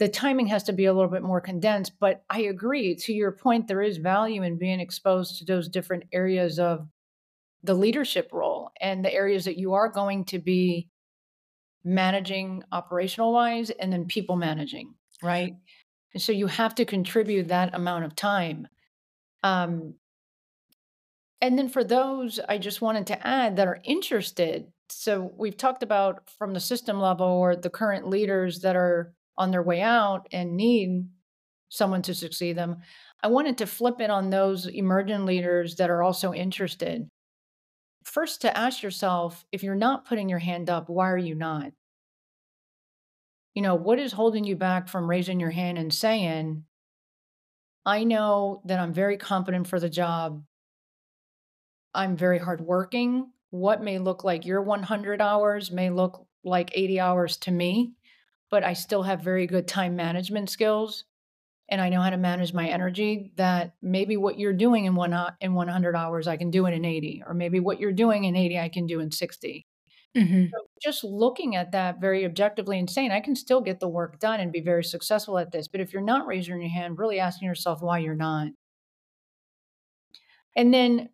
the 0.00 0.08
timing 0.08 0.48
has 0.48 0.64
to 0.64 0.72
be 0.72 0.86
a 0.86 0.92
little 0.92 1.08
bit 1.08 1.22
more 1.22 1.40
condensed. 1.40 1.92
But 2.00 2.24
I 2.28 2.40
agree 2.40 2.96
to 2.96 3.12
your 3.12 3.30
point, 3.30 3.68
there 3.68 3.80
is 3.80 3.98
value 3.98 4.42
in 4.42 4.58
being 4.58 4.80
exposed 4.80 5.38
to 5.38 5.44
those 5.44 5.68
different 5.68 6.02
areas 6.12 6.58
of 6.58 6.88
the 7.62 7.74
leadership 7.74 8.30
role 8.32 8.72
and 8.80 9.04
the 9.04 9.14
areas 9.14 9.44
that 9.44 9.56
you 9.56 9.74
are 9.74 9.88
going 9.88 10.24
to 10.24 10.40
be 10.40 10.88
managing 11.84 12.64
operational 12.72 13.32
wise 13.32 13.70
and 13.70 13.92
then 13.92 14.06
people 14.06 14.34
managing, 14.34 14.94
right? 15.22 15.54
And 16.12 16.20
so 16.20 16.32
you 16.32 16.48
have 16.48 16.74
to 16.74 16.84
contribute 16.84 17.46
that 17.48 17.72
amount 17.72 18.04
of 18.04 18.16
time. 18.16 18.66
Um, 19.44 19.94
and 21.42 21.58
then 21.58 21.68
for 21.68 21.84
those, 21.84 22.40
I 22.48 22.56
just 22.56 22.80
wanted 22.80 23.06
to 23.08 23.26
add 23.26 23.56
that 23.56 23.68
are 23.68 23.80
interested. 23.84 24.68
So 24.88 25.30
we've 25.36 25.56
talked 25.56 25.82
about 25.82 26.30
from 26.38 26.54
the 26.54 26.60
system 26.60 26.98
level 26.98 27.26
or 27.26 27.54
the 27.54 27.68
current 27.68 28.08
leaders 28.08 28.60
that 28.60 28.76
are 28.76 29.12
on 29.36 29.50
their 29.50 29.62
way 29.62 29.82
out 29.82 30.26
and 30.32 30.56
need 30.56 31.06
someone 31.68 32.02
to 32.02 32.14
succeed 32.14 32.56
them. 32.56 32.78
I 33.22 33.28
wanted 33.28 33.58
to 33.58 33.66
flip 33.66 34.00
it 34.00 34.08
on 34.08 34.30
those 34.30 34.66
emerging 34.66 35.26
leaders 35.26 35.76
that 35.76 35.90
are 35.90 36.02
also 36.02 36.32
interested 36.32 37.06
first 38.04 38.42
to 38.42 38.56
ask 38.56 38.82
yourself 38.82 39.44
if 39.52 39.62
you're 39.62 39.74
not 39.74 40.04
putting 40.04 40.28
your 40.28 40.38
hand 40.38 40.70
up, 40.70 40.88
why 40.88 41.10
are 41.10 41.18
you 41.18 41.34
not? 41.34 41.72
You 43.54 43.62
know, 43.62 43.74
what 43.74 43.98
is 43.98 44.12
holding 44.12 44.44
you 44.44 44.56
back 44.56 44.88
from 44.88 45.08
raising 45.08 45.38
your 45.38 45.50
hand 45.50 45.78
and 45.78 45.92
saying, 45.92 46.64
I 47.84 48.04
know 48.04 48.62
that 48.64 48.78
I'm 48.78 48.92
very 48.92 49.16
competent 49.16 49.66
for 49.66 49.78
the 49.78 49.90
job. 49.90 50.42
I'm 51.94 52.16
very 52.16 52.38
hardworking. 52.38 53.30
What 53.50 53.82
may 53.82 53.98
look 53.98 54.24
like 54.24 54.46
your 54.46 54.62
100 54.62 55.20
hours 55.20 55.70
may 55.70 55.90
look 55.90 56.26
like 56.44 56.70
80 56.74 57.00
hours 57.00 57.36
to 57.38 57.50
me, 57.50 57.92
but 58.50 58.64
I 58.64 58.72
still 58.72 59.02
have 59.02 59.20
very 59.20 59.46
good 59.46 59.68
time 59.68 59.94
management 59.96 60.50
skills 60.50 61.04
and 61.72 61.80
I 61.80 61.88
know 61.88 62.02
how 62.02 62.10
to 62.10 62.18
manage 62.18 62.52
my 62.52 62.68
energy 62.68 63.32
that 63.36 63.72
maybe 63.80 64.18
what 64.18 64.38
you're 64.38 64.52
doing 64.52 64.84
in 64.84 64.94
one 64.94 65.16
in 65.40 65.54
100 65.54 65.96
hours 65.96 66.28
I 66.28 66.36
can 66.36 66.50
do 66.50 66.66
it 66.66 66.74
in 66.74 66.84
80 66.84 67.22
or 67.26 67.32
maybe 67.32 67.60
what 67.60 67.80
you're 67.80 67.92
doing 67.92 68.24
in 68.24 68.36
80 68.36 68.58
I 68.58 68.68
can 68.68 68.86
do 68.86 69.00
in 69.00 69.10
60. 69.10 69.66
Mm-hmm. 70.14 70.44
So 70.52 70.66
just 70.82 71.02
looking 71.02 71.56
at 71.56 71.72
that 71.72 71.98
very 71.98 72.26
objectively 72.26 72.78
and 72.78 72.90
saying 72.90 73.10
I 73.10 73.20
can 73.20 73.34
still 73.34 73.62
get 73.62 73.80
the 73.80 73.88
work 73.88 74.18
done 74.18 74.40
and 74.40 74.52
be 74.52 74.60
very 74.60 74.84
successful 74.84 75.38
at 75.38 75.50
this, 75.50 75.66
but 75.66 75.80
if 75.80 75.94
you're 75.94 76.02
not 76.02 76.26
raising 76.26 76.60
your 76.60 76.70
hand, 76.70 76.98
really 76.98 77.18
asking 77.18 77.48
yourself 77.48 77.80
why 77.80 78.00
you're 78.00 78.14
not. 78.14 78.48
And 80.54 80.74
then 80.74 81.08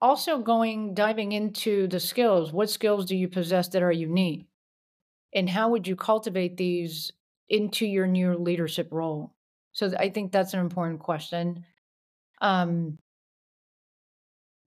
also 0.00 0.38
going 0.38 0.94
diving 0.94 1.32
into 1.32 1.88
the 1.88 2.00
skills. 2.00 2.52
What 2.52 2.70
skills 2.70 3.06
do 3.06 3.16
you 3.16 3.28
possess 3.28 3.68
that 3.68 3.82
are 3.82 3.92
unique? 3.92 4.46
And 5.34 5.48
how 5.48 5.70
would 5.70 5.86
you 5.86 5.96
cultivate 5.96 6.56
these 6.56 7.12
into 7.48 7.86
your 7.86 8.06
new 8.06 8.36
leadership 8.36 8.88
role? 8.90 9.34
So 9.72 9.92
I 9.98 10.08
think 10.08 10.32
that's 10.32 10.54
an 10.54 10.60
important 10.60 11.00
question. 11.00 11.64
Um, 12.40 12.98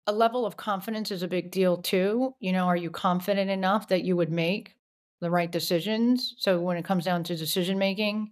a 0.08 0.12
level 0.12 0.46
of 0.46 0.58
confidence 0.58 1.12
is 1.12 1.22
a 1.22 1.28
big 1.28 1.52
deal 1.52 1.78
too. 1.78 2.34
You 2.40 2.52
know, 2.52 2.66
are 2.66 2.76
you 2.76 2.90
confident 2.90 3.50
enough 3.50 3.88
that 3.90 4.04
you 4.04 4.16
would 4.16 4.32
make 4.32 4.76
the 5.22 5.30
right 5.30 5.52
decisions? 5.52 6.34
So 6.38 6.60
when 6.60 6.78
it 6.78 6.86
comes 6.86 7.06
down 7.06 7.24
to 7.26 7.36
decision 7.36 7.78
making, 7.78 8.32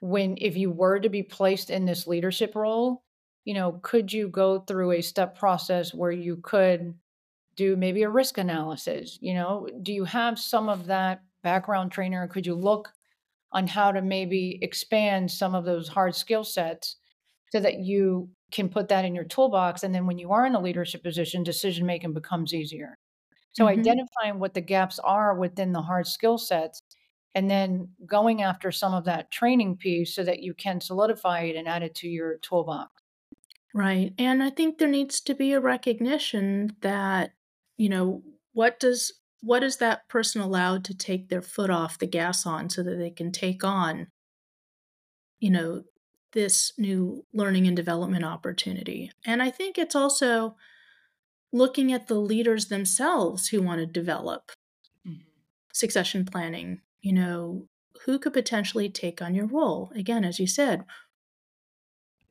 when 0.00 0.36
if 0.38 0.56
you 0.56 0.70
were 0.70 1.00
to 1.00 1.08
be 1.08 1.22
placed 1.22 1.70
in 1.70 1.86
this 1.86 2.06
leadership 2.06 2.54
role, 2.54 3.02
you 3.44 3.54
know, 3.54 3.80
could 3.82 4.12
you 4.12 4.28
go 4.28 4.60
through 4.60 4.92
a 4.92 5.02
step 5.02 5.38
process 5.38 5.94
where 5.94 6.10
you 6.10 6.36
could 6.42 6.94
do 7.56 7.76
maybe 7.76 8.02
a 8.02 8.10
risk 8.10 8.38
analysis? 8.38 9.18
You 9.20 9.34
know, 9.34 9.68
do 9.82 9.92
you 9.92 10.04
have 10.04 10.38
some 10.38 10.68
of 10.68 10.86
that 10.86 11.22
background 11.42 11.92
trainer? 11.92 12.26
Could 12.28 12.46
you 12.46 12.54
look 12.54 12.92
on 13.52 13.66
how 13.66 13.92
to 13.92 14.02
maybe 14.02 14.58
expand 14.62 15.30
some 15.30 15.54
of 15.54 15.64
those 15.64 15.88
hard 15.88 16.14
skill 16.14 16.44
sets 16.44 16.96
so 17.50 17.60
that 17.60 17.78
you 17.80 18.28
can 18.52 18.68
put 18.68 18.88
that 18.88 19.04
in 19.04 19.14
your 19.14 19.24
toolbox. 19.24 19.82
And 19.82 19.94
then 19.94 20.06
when 20.06 20.18
you 20.18 20.32
are 20.32 20.46
in 20.46 20.54
a 20.54 20.60
leadership 20.60 21.02
position, 21.02 21.42
decision 21.42 21.86
making 21.86 22.12
becomes 22.12 22.54
easier. 22.54 22.98
So 23.52 23.64
mm-hmm. 23.64 23.80
identifying 23.80 24.38
what 24.38 24.54
the 24.54 24.60
gaps 24.60 24.98
are 24.98 25.34
within 25.34 25.72
the 25.72 25.82
hard 25.82 26.06
skill 26.06 26.38
sets 26.38 26.82
and 27.34 27.50
then 27.50 27.88
going 28.06 28.42
after 28.42 28.72
some 28.72 28.94
of 28.94 29.04
that 29.04 29.30
training 29.30 29.76
piece 29.76 30.14
so 30.14 30.24
that 30.24 30.42
you 30.42 30.54
can 30.54 30.80
solidify 30.80 31.42
it 31.42 31.56
and 31.56 31.68
add 31.68 31.82
it 31.82 31.94
to 31.96 32.08
your 32.08 32.38
toolbox. 32.38 32.90
Right. 33.74 34.14
And 34.18 34.42
I 34.42 34.50
think 34.50 34.78
there 34.78 34.88
needs 34.88 35.20
to 35.22 35.34
be 35.34 35.52
a 35.52 35.60
recognition 35.60 36.76
that, 36.80 37.32
you 37.76 37.88
know, 37.88 38.22
what 38.52 38.80
does 38.80 39.12
what 39.40 39.62
is 39.62 39.76
that 39.76 40.08
person 40.08 40.40
allowed 40.40 40.84
to 40.84 40.96
take 40.96 41.28
their 41.28 41.42
foot 41.42 41.70
off 41.70 41.98
the 41.98 42.06
gas 42.06 42.44
on 42.44 42.68
so 42.68 42.82
that 42.82 42.96
they 42.96 43.10
can 43.10 43.30
take 43.30 43.62
on 43.62 44.08
you 45.40 45.50
know, 45.50 45.82
this 46.32 46.72
new 46.76 47.24
learning 47.32 47.66
and 47.66 47.76
development 47.76 48.24
opportunity. 48.24 49.10
And 49.24 49.42
I 49.42 49.50
think 49.50 49.78
it's 49.78 49.94
also 49.94 50.56
looking 51.52 51.92
at 51.92 52.06
the 52.06 52.18
leaders 52.18 52.66
themselves 52.66 53.48
who 53.48 53.62
want 53.62 53.80
to 53.80 53.86
develop 53.86 54.52
mm-hmm. 55.06 55.22
succession 55.72 56.24
planning. 56.24 56.80
You 57.00 57.12
know, 57.12 57.68
who 58.04 58.18
could 58.18 58.32
potentially 58.32 58.88
take 58.88 59.22
on 59.22 59.34
your 59.34 59.46
role? 59.46 59.90
Again, 59.94 60.24
as 60.24 60.38
you 60.38 60.46
said, 60.46 60.84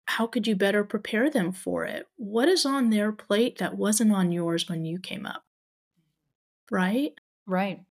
how 0.07 0.27
could 0.27 0.47
you 0.47 0.55
better 0.55 0.83
prepare 0.83 1.29
them 1.29 1.51
for 1.51 1.85
it? 1.85 2.07
What 2.17 2.47
is 2.49 2.65
on 2.65 2.89
their 2.89 3.11
plate 3.11 3.57
that 3.59 3.77
wasn't 3.77 4.13
on 4.13 4.31
yours 4.31 4.69
when 4.69 4.85
you 4.85 4.99
came 4.99 5.25
up? 5.25 5.43
Right? 6.71 7.13
Right. 7.47 7.85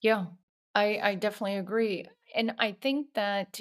Yeah, 0.00 0.26
I 0.74 0.98
I 1.00 1.14
definitely 1.16 1.56
agree. 1.56 2.06
And 2.34 2.54
I 2.58 2.72
think 2.72 3.14
that 3.14 3.60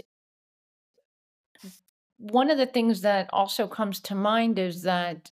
one 2.18 2.50
of 2.50 2.58
the 2.58 2.66
things 2.66 3.02
that 3.02 3.30
also 3.34 3.68
comes 3.68 4.00
to 4.02 4.16
mind 4.16 4.58
is 4.60 4.84
that 4.84 5.32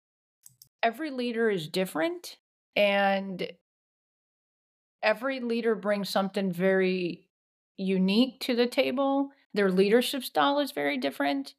every 0.83 1.11
leader 1.11 1.49
is 1.49 1.67
different 1.69 2.37
and 2.75 3.51
every 5.03 5.39
leader 5.39 5.75
brings 5.75 6.09
something 6.09 6.51
very 6.51 7.27
unique 7.77 8.39
to 8.41 8.55
the 8.55 8.67
table. 8.67 9.29
Their 9.55 9.71
leadership 9.71 10.23
style 10.23 10.59
is 10.59 10.71
very 10.71 10.97
different. 10.97 11.55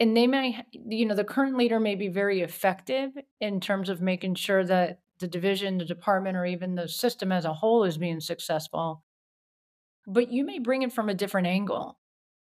And 0.00 0.16
they 0.16 0.26
may, 0.26 0.64
you 0.72 1.06
know, 1.06 1.14
the 1.14 1.24
current 1.24 1.56
leader 1.56 1.78
may 1.78 1.94
be 1.94 2.08
very 2.08 2.40
effective 2.40 3.12
in 3.40 3.60
terms 3.60 3.88
of 3.88 4.00
making 4.00 4.34
sure 4.34 4.64
that 4.64 5.00
the 5.20 5.28
division, 5.28 5.78
the 5.78 5.84
department, 5.84 6.36
or 6.36 6.44
even 6.44 6.74
the 6.74 6.88
system 6.88 7.30
as 7.30 7.44
a 7.44 7.52
whole 7.52 7.84
is 7.84 7.98
being 7.98 8.20
successful. 8.20 9.04
But 10.06 10.32
you 10.32 10.44
may 10.44 10.58
bring 10.58 10.82
it 10.82 10.92
from 10.92 11.08
a 11.08 11.14
different 11.14 11.46
angle. 11.46 11.98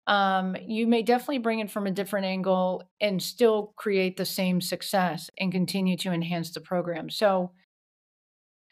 Um, 0.06 0.58
you 0.68 0.88
may 0.88 1.02
definitely 1.02 1.38
bring 1.38 1.60
it 1.60 1.72
from 1.72 1.88
a 1.88 1.92
different 1.92 2.26
angle 2.26 2.84
and 3.00 3.22
still 3.22 3.74
create 3.78 4.18
the 4.18 4.26
same 4.26 4.60
success 4.60 5.30
and 5.40 5.52
continue 5.52 5.96
to 5.98 6.12
enhance 6.12 6.52
the 6.52 6.62
program. 6.62 7.10
So 7.10 7.52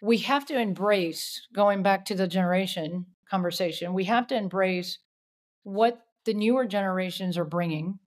we 0.01 0.17
have 0.19 0.45
to 0.47 0.59
embrace, 0.59 1.47
going 1.53 1.83
back 1.83 2.05
to 2.05 2.15
the 2.15 2.27
generation 2.27 3.05
conversation, 3.29 3.93
we 3.93 4.05
have 4.05 4.27
to 4.27 4.35
embrace 4.35 4.99
what 5.67 6.01
the 6.25 6.33
newer 6.33 6.65
generations 6.65 7.37
are 7.37 7.45
bringing 7.45 7.99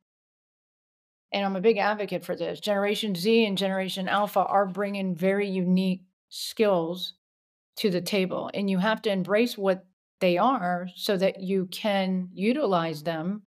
and 1.33 1.45
I'm 1.45 1.55
a 1.55 1.61
big 1.61 1.79
advocate 1.79 2.25
for 2.25 2.35
this. 2.35 2.59
Generation 2.59 3.15
Z 3.15 3.47
and 3.47 3.57
Generation 3.57 4.09
Alpha 4.09 4.41
are 4.41 4.67
bringing 4.67 5.15
very 5.15 5.49
unique 5.49 6.03
skills 6.29 7.15
to 7.77 7.89
the 7.89 8.01
table, 8.01 8.51
and 8.53 8.69
you 8.69 8.79
have 8.79 9.01
to 9.03 9.13
embrace 9.13 9.57
what 9.57 9.87
they 10.21 10.39
are 10.39 10.89
so 10.97 11.17
that 11.17 11.41
you 11.41 11.67
can 11.67 12.29
utilize 12.33 13.05
them 13.05 13.43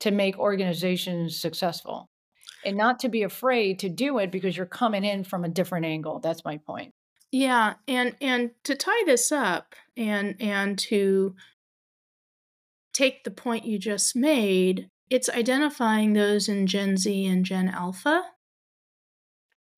to 0.00 0.10
make 0.10 0.38
organizations 0.38 1.36
successful 1.36 2.10
and 2.64 2.76
not 2.76 3.00
to 3.00 3.08
be 3.08 3.22
afraid 3.22 3.78
to 3.78 3.88
do 3.88 4.18
it 4.18 4.30
because 4.30 4.56
you're 4.56 4.66
coming 4.66 5.04
in 5.04 5.24
from 5.24 5.44
a 5.44 5.48
different 5.48 5.84
angle 5.84 6.20
that's 6.20 6.44
my 6.44 6.56
point 6.58 6.92
yeah 7.32 7.74
and 7.88 8.14
and 8.20 8.50
to 8.62 8.74
tie 8.74 9.02
this 9.06 9.32
up 9.32 9.74
and 9.96 10.36
and 10.40 10.78
to 10.78 11.34
take 12.92 13.24
the 13.24 13.30
point 13.30 13.64
you 13.64 13.78
just 13.78 14.14
made 14.14 14.88
it's 15.10 15.28
identifying 15.28 16.14
those 16.14 16.48
in 16.48 16.66
Gen 16.66 16.96
Z 16.96 17.26
and 17.26 17.44
Gen 17.44 17.68
Alpha 17.68 18.22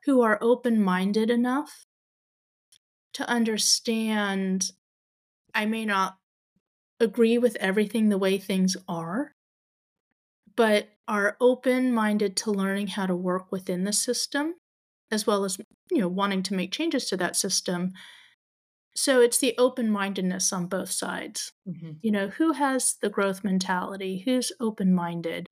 who 0.05 0.23
are 0.23 0.39
open 0.41 0.81
minded 0.83 1.31
enough 1.31 1.87
to 3.15 3.29
understand 3.29 4.71
I 5.55 5.67
may 5.67 5.85
not 5.85 6.19
agree 7.01 7.39
with 7.39 7.57
everything 7.57 8.09
the 8.09 8.19
way 8.19 8.39
things 8.39 8.77
are, 8.89 9.33
but 10.57 10.89
are 11.07 11.37
open 11.41 11.93
minded 11.93 12.37
to 12.39 12.51
learning 12.51 12.89
how 12.89 13.07
to 13.07 13.15
work 13.15 13.53
within 13.53 13.85
the 13.85 13.93
system 13.93 14.55
as 15.11 15.27
well 15.27 15.45
as 15.45 15.59
you 15.91 15.99
know 15.99 16.09
wanting 16.09 16.43
to 16.43 16.55
make 16.55 16.73
changes 16.73 17.07
to 17.07 17.17
that 17.17 17.37
system 17.37 17.93
so 18.95 19.21
it's 19.21 19.39
the 19.39 19.55
open 19.59 19.91
mindedness 19.91 20.53
on 20.53 20.67
both 20.67 20.91
sides. 20.91 21.53
Mm-hmm. 21.69 21.93
You 22.01 22.13
know, 22.13 22.29
who 22.29 22.53
has 22.53 22.97
the 23.03 23.09
growth 23.09 23.43
mentality? 23.43 24.23
Who's 24.25 24.53
open 24.61 24.95
minded? 24.95 25.49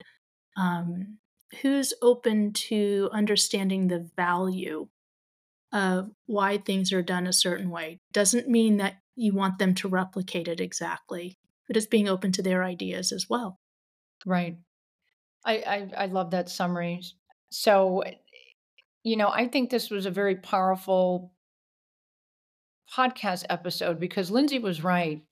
Um, 0.56 1.18
who's 1.60 1.92
open 2.02 2.52
to 2.52 3.10
understanding 3.12 3.88
the 3.88 4.08
value 4.16 4.88
of 5.72 6.10
why 6.26 6.58
things 6.58 6.92
are 6.92 7.02
done 7.02 7.26
a 7.26 7.32
certain 7.32 7.70
way? 7.70 7.98
Doesn't 8.12 8.48
mean 8.48 8.76
that 8.76 8.96
you 9.16 9.34
want 9.34 9.58
them 9.58 9.74
to 9.76 9.88
replicate 9.88 10.48
it 10.48 10.60
exactly, 10.60 11.36
but 11.66 11.76
it's 11.76 11.86
being 11.86 12.08
open 12.08 12.32
to 12.32 12.42
their 12.42 12.62
ideas 12.62 13.12
as 13.12 13.26
well. 13.28 13.58
Right. 14.24 14.56
I, 15.44 15.54
I, 15.54 16.04
I 16.04 16.06
love 16.06 16.30
that 16.30 16.48
summary. 16.48 17.02
So, 17.50 18.04
you 19.02 19.16
know, 19.16 19.28
I 19.28 19.48
think 19.48 19.68
this 19.68 19.90
was 19.90 20.06
a 20.06 20.10
very 20.10 20.36
powerful 20.36 21.32
podcast 22.94 23.44
episode 23.48 23.98
because 23.98 24.30
Lindsay 24.30 24.58
was 24.58 24.84
right. 24.84 25.22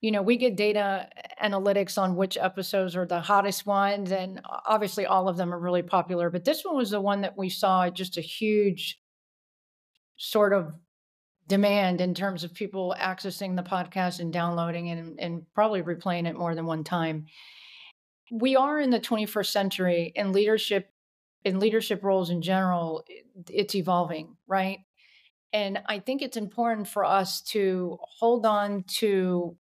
You 0.00 0.10
know, 0.10 0.22
we 0.22 0.36
get 0.36 0.56
data 0.56 1.08
analytics 1.42 2.00
on 2.00 2.16
which 2.16 2.36
episodes 2.36 2.94
are 2.94 3.06
the 3.06 3.20
hottest 3.20 3.66
ones, 3.66 4.12
and 4.12 4.40
obviously 4.66 5.06
all 5.06 5.28
of 5.28 5.36
them 5.36 5.52
are 5.52 5.58
really 5.58 5.82
popular. 5.82 6.30
But 6.30 6.44
this 6.44 6.64
one 6.64 6.76
was 6.76 6.90
the 6.90 7.00
one 7.00 7.22
that 7.22 7.36
we 7.36 7.48
saw 7.48 7.88
just 7.88 8.18
a 8.18 8.22
huge 8.22 9.00
sort 10.16 10.52
of 10.52 10.74
demand 11.48 12.00
in 12.00 12.14
terms 12.14 12.44
of 12.44 12.52
people 12.52 12.94
accessing 12.98 13.56
the 13.56 13.62
podcast 13.62 14.20
and 14.20 14.32
downloading 14.32 14.90
and, 14.90 15.18
and 15.18 15.42
probably 15.54 15.82
replaying 15.82 16.28
it 16.28 16.36
more 16.36 16.54
than 16.54 16.66
one 16.66 16.84
time. 16.84 17.26
We 18.30 18.56
are 18.56 18.80
in 18.80 18.90
the 18.90 19.00
21st 19.00 19.46
century 19.46 20.12
and 20.16 20.32
leadership 20.32 20.90
in 21.44 21.60
leadership 21.60 22.02
roles 22.02 22.28
in 22.28 22.42
general, 22.42 23.04
it's 23.48 23.76
evolving, 23.76 24.36
right? 24.48 24.80
And 25.52 25.80
I 25.86 26.00
think 26.00 26.22
it's 26.22 26.36
important 26.36 26.88
for 26.88 27.04
us 27.04 27.40
to 27.42 27.98
hold 28.02 28.44
on 28.44 28.84
to 28.98 29.56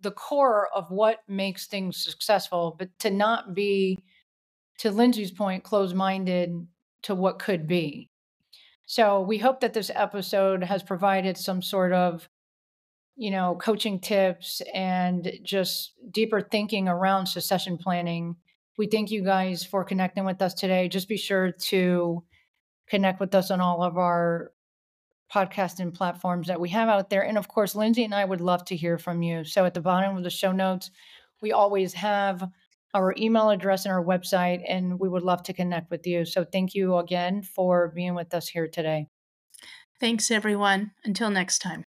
the 0.00 0.10
core 0.10 0.68
of 0.74 0.90
what 0.90 1.18
makes 1.28 1.66
things 1.66 2.02
successful, 2.02 2.74
but 2.78 2.88
to 3.00 3.10
not 3.10 3.54
be, 3.54 3.98
to 4.78 4.90
Lindsay's 4.90 5.30
point, 5.30 5.64
closed 5.64 5.94
minded 5.94 6.66
to 7.02 7.14
what 7.14 7.38
could 7.38 7.66
be. 7.66 8.08
So 8.86 9.20
we 9.20 9.38
hope 9.38 9.60
that 9.60 9.74
this 9.74 9.90
episode 9.94 10.64
has 10.64 10.82
provided 10.82 11.36
some 11.36 11.62
sort 11.62 11.92
of, 11.92 12.28
you 13.16 13.30
know, 13.30 13.56
coaching 13.60 14.00
tips 14.00 14.62
and 14.72 15.30
just 15.42 15.92
deeper 16.10 16.40
thinking 16.40 16.88
around 16.88 17.26
succession 17.26 17.76
planning. 17.76 18.36
We 18.78 18.86
thank 18.86 19.10
you 19.10 19.22
guys 19.22 19.64
for 19.64 19.84
connecting 19.84 20.24
with 20.24 20.40
us 20.40 20.54
today. 20.54 20.88
Just 20.88 21.08
be 21.08 21.18
sure 21.18 21.52
to 21.52 22.24
connect 22.88 23.20
with 23.20 23.34
us 23.34 23.50
on 23.50 23.60
all 23.60 23.82
of 23.82 23.98
our 23.98 24.52
podcasting 25.32 25.94
platforms 25.94 26.48
that 26.48 26.60
we 26.60 26.68
have 26.70 26.88
out 26.88 27.10
there. 27.10 27.22
And 27.24 27.38
of 27.38 27.48
course, 27.48 27.74
Lindsay 27.74 28.04
and 28.04 28.14
I 28.14 28.24
would 28.24 28.40
love 28.40 28.64
to 28.66 28.76
hear 28.76 28.98
from 28.98 29.22
you. 29.22 29.44
So 29.44 29.64
at 29.64 29.74
the 29.74 29.80
bottom 29.80 30.16
of 30.16 30.24
the 30.24 30.30
show 30.30 30.52
notes, 30.52 30.90
we 31.40 31.52
always 31.52 31.94
have 31.94 32.48
our 32.92 33.14
email 33.16 33.50
address 33.50 33.84
and 33.84 33.92
our 33.92 34.04
website, 34.04 34.62
and 34.68 34.98
we 34.98 35.08
would 35.08 35.22
love 35.22 35.44
to 35.44 35.52
connect 35.52 35.90
with 35.90 36.06
you. 36.06 36.24
So 36.24 36.44
thank 36.44 36.74
you 36.74 36.96
again 36.96 37.42
for 37.42 37.92
being 37.94 38.14
with 38.14 38.34
us 38.34 38.48
here 38.48 38.66
today. 38.66 39.06
Thanks, 40.00 40.30
everyone. 40.30 40.90
Until 41.04 41.30
next 41.30 41.60
time. 41.60 41.84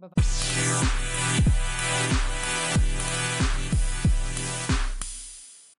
Bye-bye. 0.00 1.04